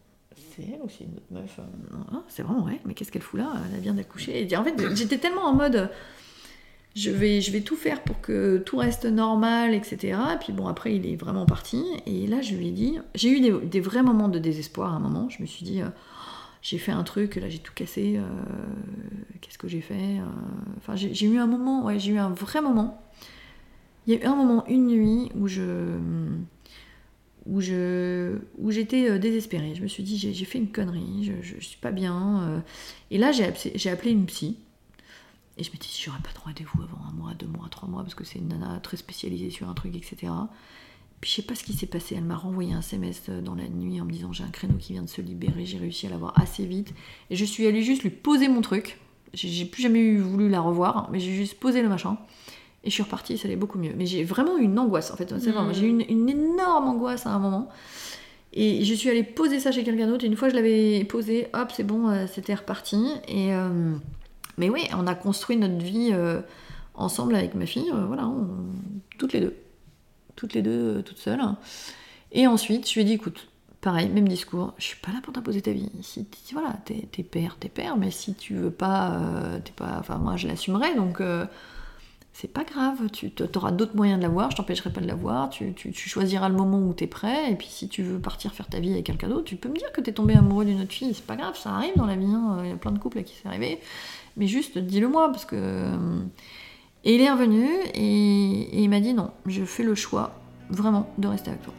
c'est 0.54 0.62
elle 0.62 0.80
ou 0.82 0.88
c'est 0.88 1.04
une 1.04 1.14
autre 1.16 1.26
meuf 1.30 1.58
euh, 1.58 1.96
non, 2.12 2.22
C'est 2.28 2.42
vraiment 2.42 2.68
elle, 2.68 2.80
mais 2.84 2.94
qu'est-ce 2.94 3.12
qu'elle 3.12 3.22
fout 3.22 3.40
là? 3.40 3.52
Elle 3.74 3.80
vient 3.80 3.94
d'accoucher. 3.94 4.46
Et 4.50 4.56
en 4.56 4.64
fait, 4.64 4.74
j'étais 4.94 5.18
tellement 5.18 5.44
en 5.44 5.54
mode. 5.54 5.90
Je 6.96 7.10
vais, 7.10 7.40
je 7.40 7.52
vais 7.52 7.60
tout 7.60 7.76
faire 7.76 8.02
pour 8.02 8.20
que 8.20 8.58
tout 8.58 8.76
reste 8.78 9.04
normal, 9.04 9.74
etc. 9.74 10.18
Et 10.34 10.38
puis 10.38 10.52
bon, 10.52 10.66
après, 10.66 10.96
il 10.96 11.06
est 11.06 11.14
vraiment 11.16 11.46
parti. 11.46 11.84
Et 12.06 12.26
là, 12.26 12.40
je 12.40 12.54
lui 12.56 12.68
ai 12.68 12.72
dit. 12.72 12.98
J'ai 13.14 13.30
eu 13.30 13.40
des, 13.40 13.52
des 13.52 13.80
vrais 13.80 14.02
moments 14.02 14.28
de 14.28 14.38
désespoir 14.40 14.92
à 14.92 14.96
un 14.96 15.00
moment. 15.00 15.28
Je 15.28 15.40
me 15.40 15.46
suis 15.46 15.64
dit. 15.64 15.82
euh, 15.82 15.88
j'ai 16.62 16.76
fait 16.76 16.92
un 16.92 17.04
truc, 17.04 17.36
là 17.36 17.48
j'ai 17.48 17.58
tout 17.58 17.72
cassé, 17.74 18.18
euh, 18.18 18.22
qu'est-ce 19.40 19.56
que 19.56 19.66
j'ai 19.66 19.80
fait 19.80 20.20
Enfin, 20.76 20.94
j'ai 20.94 21.26
eu 21.26 21.38
un 21.38 21.46
moment, 21.46 21.84
ouais, 21.86 21.98
j'ai 21.98 22.12
eu 22.12 22.18
un 22.18 22.28
vrai 22.28 22.60
moment. 22.60 23.02
Il 24.06 24.12
y 24.14 24.16
a 24.16 24.20
eu 24.22 24.26
un 24.26 24.34
moment, 24.34 24.66
une 24.66 24.86
nuit, 24.86 25.30
où 25.34 25.48
je. 25.48 25.62
Où 27.50 27.60
je 27.60 28.38
où 28.58 28.70
j'étais 28.70 29.10
euh, 29.10 29.18
désespérée. 29.18 29.74
Je 29.74 29.82
me 29.82 29.88
suis 29.88 30.04
dit, 30.04 30.16
j'ai 30.16 30.44
fait 30.44 30.58
une 30.58 30.70
connerie, 30.70 31.24
je, 31.24 31.32
je, 31.42 31.60
suis 31.62 31.78
pas 31.78 31.90
bien. 31.90 32.42
euh. 32.44 32.60
Et 33.10 33.18
là, 33.18 33.32
j'ai 33.32 33.44
appelé, 33.90 34.12
une 34.12 34.26
psy. 34.26 34.56
Et 35.58 35.64
je 35.64 35.70
me 35.72 35.76
dis, 35.76 36.00
j'aurais 36.02 36.20
pas 36.20 36.32
de 36.32 36.38
rendez-vous 36.38 36.82
avant 36.82 37.04
un 37.08 37.12
mois, 37.12 37.34
deux 37.34 37.48
mois, 37.48 37.66
trois 37.68 37.88
mois, 37.88 38.02
parce 38.02 38.14
que 38.14 38.24
c'est 38.24 38.38
une 38.38 38.48
nana 38.48 38.78
très 38.80 38.96
spécialisée 38.96 39.50
sur 39.50 39.68
un 39.68 39.74
truc, 39.74 39.94
etc. 39.96 40.32
Puis 41.20 41.30
je 41.30 41.36
sais 41.36 41.42
pas 41.42 41.54
ce 41.54 41.64
qui 41.64 41.74
s'est 41.74 41.86
passé, 41.86 42.14
elle 42.16 42.24
m'a 42.24 42.36
renvoyé 42.36 42.72
un 42.72 42.78
SMS 42.78 43.28
dans 43.28 43.54
la 43.54 43.68
nuit 43.68 44.00
en 44.00 44.06
me 44.06 44.12
disant 44.12 44.32
j'ai 44.32 44.44
un 44.44 44.48
créneau 44.48 44.76
qui 44.78 44.94
vient 44.94 45.02
de 45.02 45.08
se 45.08 45.20
libérer, 45.20 45.66
j'ai 45.66 45.76
réussi 45.76 46.06
à 46.06 46.10
l'avoir 46.10 46.40
assez 46.40 46.64
vite. 46.64 46.94
Et 47.28 47.36
je 47.36 47.44
suis 47.44 47.66
allée 47.66 47.82
juste 47.82 48.04
lui 48.04 48.10
poser 48.10 48.48
mon 48.48 48.62
truc. 48.62 48.98
J'ai 49.34 49.64
plus 49.64 49.82
jamais 49.82 50.16
voulu 50.16 50.48
la 50.48 50.60
revoir, 50.60 51.10
mais 51.12 51.20
j'ai 51.20 51.34
juste 51.34 51.60
posé 51.60 51.82
le 51.82 51.88
machin. 51.88 52.16
Et 52.84 52.88
je 52.90 52.94
suis 52.94 53.02
repartie, 53.02 53.36
ça 53.38 53.46
allait 53.46 53.56
beaucoup 53.56 53.78
mieux. 53.78 53.92
Mais 53.96 54.06
j'ai 54.06 54.24
vraiment 54.24 54.56
eu 54.58 54.62
une 54.62 54.78
angoisse 54.78 55.10
en 55.10 55.16
fait. 55.16 55.28
C'est 55.38 55.50
vrai, 55.50 55.62
Mhm. 55.64 55.74
J'ai 55.74 55.86
eu 55.86 55.90
une, 55.90 56.04
une 56.08 56.28
énorme 56.28 56.88
angoisse 56.88 57.26
à 57.26 57.30
un 57.30 57.38
moment. 57.38 57.68
Et 58.52 58.84
je 58.84 58.94
suis 58.94 59.08
allée 59.10 59.22
poser 59.22 59.60
ça 59.60 59.70
chez 59.70 59.84
quelqu'un 59.84 60.06
d'autre. 60.08 60.24
Et 60.24 60.28
une 60.28 60.36
fois 60.36 60.48
que 60.48 60.52
je 60.54 60.56
l'avais 60.56 61.04
posé, 61.04 61.48
hop, 61.52 61.70
c'est 61.74 61.84
bon, 61.84 62.08
euh, 62.08 62.26
c'était 62.26 62.54
reparti. 62.54 63.06
Et 63.28 63.54
euh, 63.54 63.94
mais 64.58 64.68
oui, 64.70 64.82
on 64.96 65.06
a 65.06 65.14
construit 65.14 65.56
notre 65.56 65.78
vie 65.84 66.10
euh, 66.12 66.40
ensemble 66.94 67.34
avec 67.34 67.54
ma 67.54 67.66
fille, 67.66 67.90
voilà, 68.08 68.26
on- 68.26 68.48
toutes 69.18 69.32
les 69.32 69.40
deux 69.40 69.54
toutes 70.36 70.54
les 70.54 70.62
deux, 70.62 71.02
toutes 71.02 71.18
seules. 71.18 71.40
Et 72.32 72.46
ensuite, 72.46 72.88
je 72.88 72.94
lui 72.94 73.02
ai 73.02 73.04
dit, 73.04 73.12
écoute, 73.14 73.48
pareil, 73.82 74.08
même 74.08 74.26
discours, 74.26 74.72
je 74.78 74.84
suis 74.84 74.96
pas 74.96 75.12
là 75.12 75.18
pour 75.22 75.34
t'imposer 75.34 75.60
ta 75.60 75.72
vie. 75.72 75.90
Si, 76.02 76.26
si- 76.44 76.54
voilà, 76.54 76.74
t'es 76.86 77.22
père, 77.22 77.56
t'es 77.60 77.68
père, 77.68 77.98
mais 77.98 78.10
si 78.10 78.32
tu 78.34 78.54
veux 78.54 78.70
pas, 78.70 79.20
t'es 79.64 79.72
pas, 79.72 79.96
enfin 80.00 80.16
moi 80.16 80.36
je 80.36 80.48
l'assumerai, 80.48 80.94
donc 80.94 81.20
c'est 82.40 82.48
pas 82.48 82.64
grave. 82.64 83.10
Tu 83.12 83.30
auras 83.54 83.70
d'autres 83.70 83.94
moyens 83.94 84.18
de 84.18 84.22
l'avoir, 84.22 84.50
je 84.50 84.56
t'empêcherai 84.56 84.90
pas 84.90 85.02
de 85.02 85.06
l'avoir. 85.06 85.50
Tu, 85.50 85.74
choisiras 85.92 86.48
le 86.48 86.54
moment 86.54 86.80
où 86.80 86.94
t'es 86.94 87.06
prêt, 87.06 87.52
et 87.52 87.54
puis 87.54 87.66
si 87.68 87.88
tu 87.88 88.02
veux 88.02 88.18
partir 88.18 88.54
faire 88.54 88.66
ta 88.66 88.80
vie 88.80 88.92
avec 88.92 89.04
quelqu'un 89.04 89.28
d'autre, 89.28 89.44
tu 89.44 89.56
peux 89.56 89.68
me 89.68 89.76
dire 89.76 89.92
que 89.92 90.00
t'es 90.00 90.12
tombé 90.12 90.34
amoureux 90.34 90.64
d'une 90.64 90.80
autre 90.80 90.92
fille. 90.92 91.12
C'est 91.12 91.26
pas 91.26 91.36
grave, 91.36 91.58
ça 91.58 91.70
arrive 91.70 91.92
dans 91.96 92.06
la 92.06 92.16
vie. 92.16 92.24
hein. 92.24 92.60
Il 92.64 92.70
y 92.70 92.72
a 92.72 92.76
plein 92.76 92.92
de 92.92 92.98
couples 92.98 93.18
à 93.18 93.22
qui 93.22 93.34
c'est 93.40 93.46
arrivé, 93.46 93.78
mais 94.38 94.46
juste 94.46 94.78
dis-le 94.78 95.08
moi 95.08 95.30
parce 95.30 95.44
que 95.44 95.56
euh, 95.56 96.22
et 97.04 97.14
il 97.14 97.20
est 97.20 97.30
revenu 97.30 97.66
et, 97.94 98.78
et 98.78 98.82
il 98.82 98.88
m'a 98.88 99.00
dit 99.00 99.12
non, 99.12 99.30
je 99.46 99.64
fais 99.64 99.82
le 99.82 99.94
choix 99.94 100.32
vraiment 100.70 101.12
de 101.18 101.28
rester 101.28 101.50
avec 101.50 101.62
toi. 101.62 101.74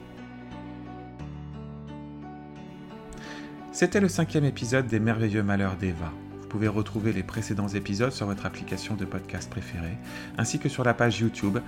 C'était 3.71 3.99
le 3.99 4.09
cinquième 4.09 4.45
épisode 4.45 4.85
des 4.85 4.99
Merveilleux 4.99 5.43
Malheurs 5.43 5.77
d'Eva. 5.77 6.11
Vous 6.51 6.57
pouvez 6.57 6.67
retrouver 6.67 7.13
les 7.13 7.23
précédents 7.23 7.69
épisodes 7.69 8.11
sur 8.11 8.25
votre 8.25 8.45
application 8.45 8.95
de 8.95 9.05
podcast 9.05 9.49
préférée, 9.49 9.97
ainsi 10.37 10.59
que 10.59 10.67
sur 10.67 10.83
la 10.83 10.93
page 10.93 11.21
YouTube, 11.21 11.59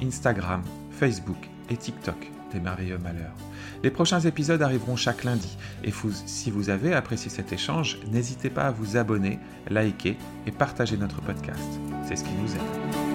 Instagram, 0.00 0.62
Facebook 0.92 1.48
et 1.70 1.76
TikTok 1.76 2.14
des 2.52 2.60
Merveilleux 2.60 2.98
Malheurs. 2.98 3.34
Les 3.82 3.90
prochains 3.90 4.20
épisodes 4.20 4.62
arriveront 4.62 4.94
chaque 4.94 5.24
lundi, 5.24 5.58
et 5.82 5.90
si 6.24 6.52
vous 6.52 6.70
avez 6.70 6.94
apprécié 6.94 7.32
cet 7.32 7.52
échange, 7.52 7.98
n'hésitez 8.12 8.48
pas 8.48 8.68
à 8.68 8.70
vous 8.70 8.96
abonner, 8.96 9.40
liker 9.68 10.16
et 10.46 10.52
partager 10.52 10.96
notre 10.96 11.20
podcast. 11.20 11.80
C'est 12.06 12.14
ce 12.14 12.22
qui 12.22 12.30
nous 12.40 12.52
aide. 12.52 13.07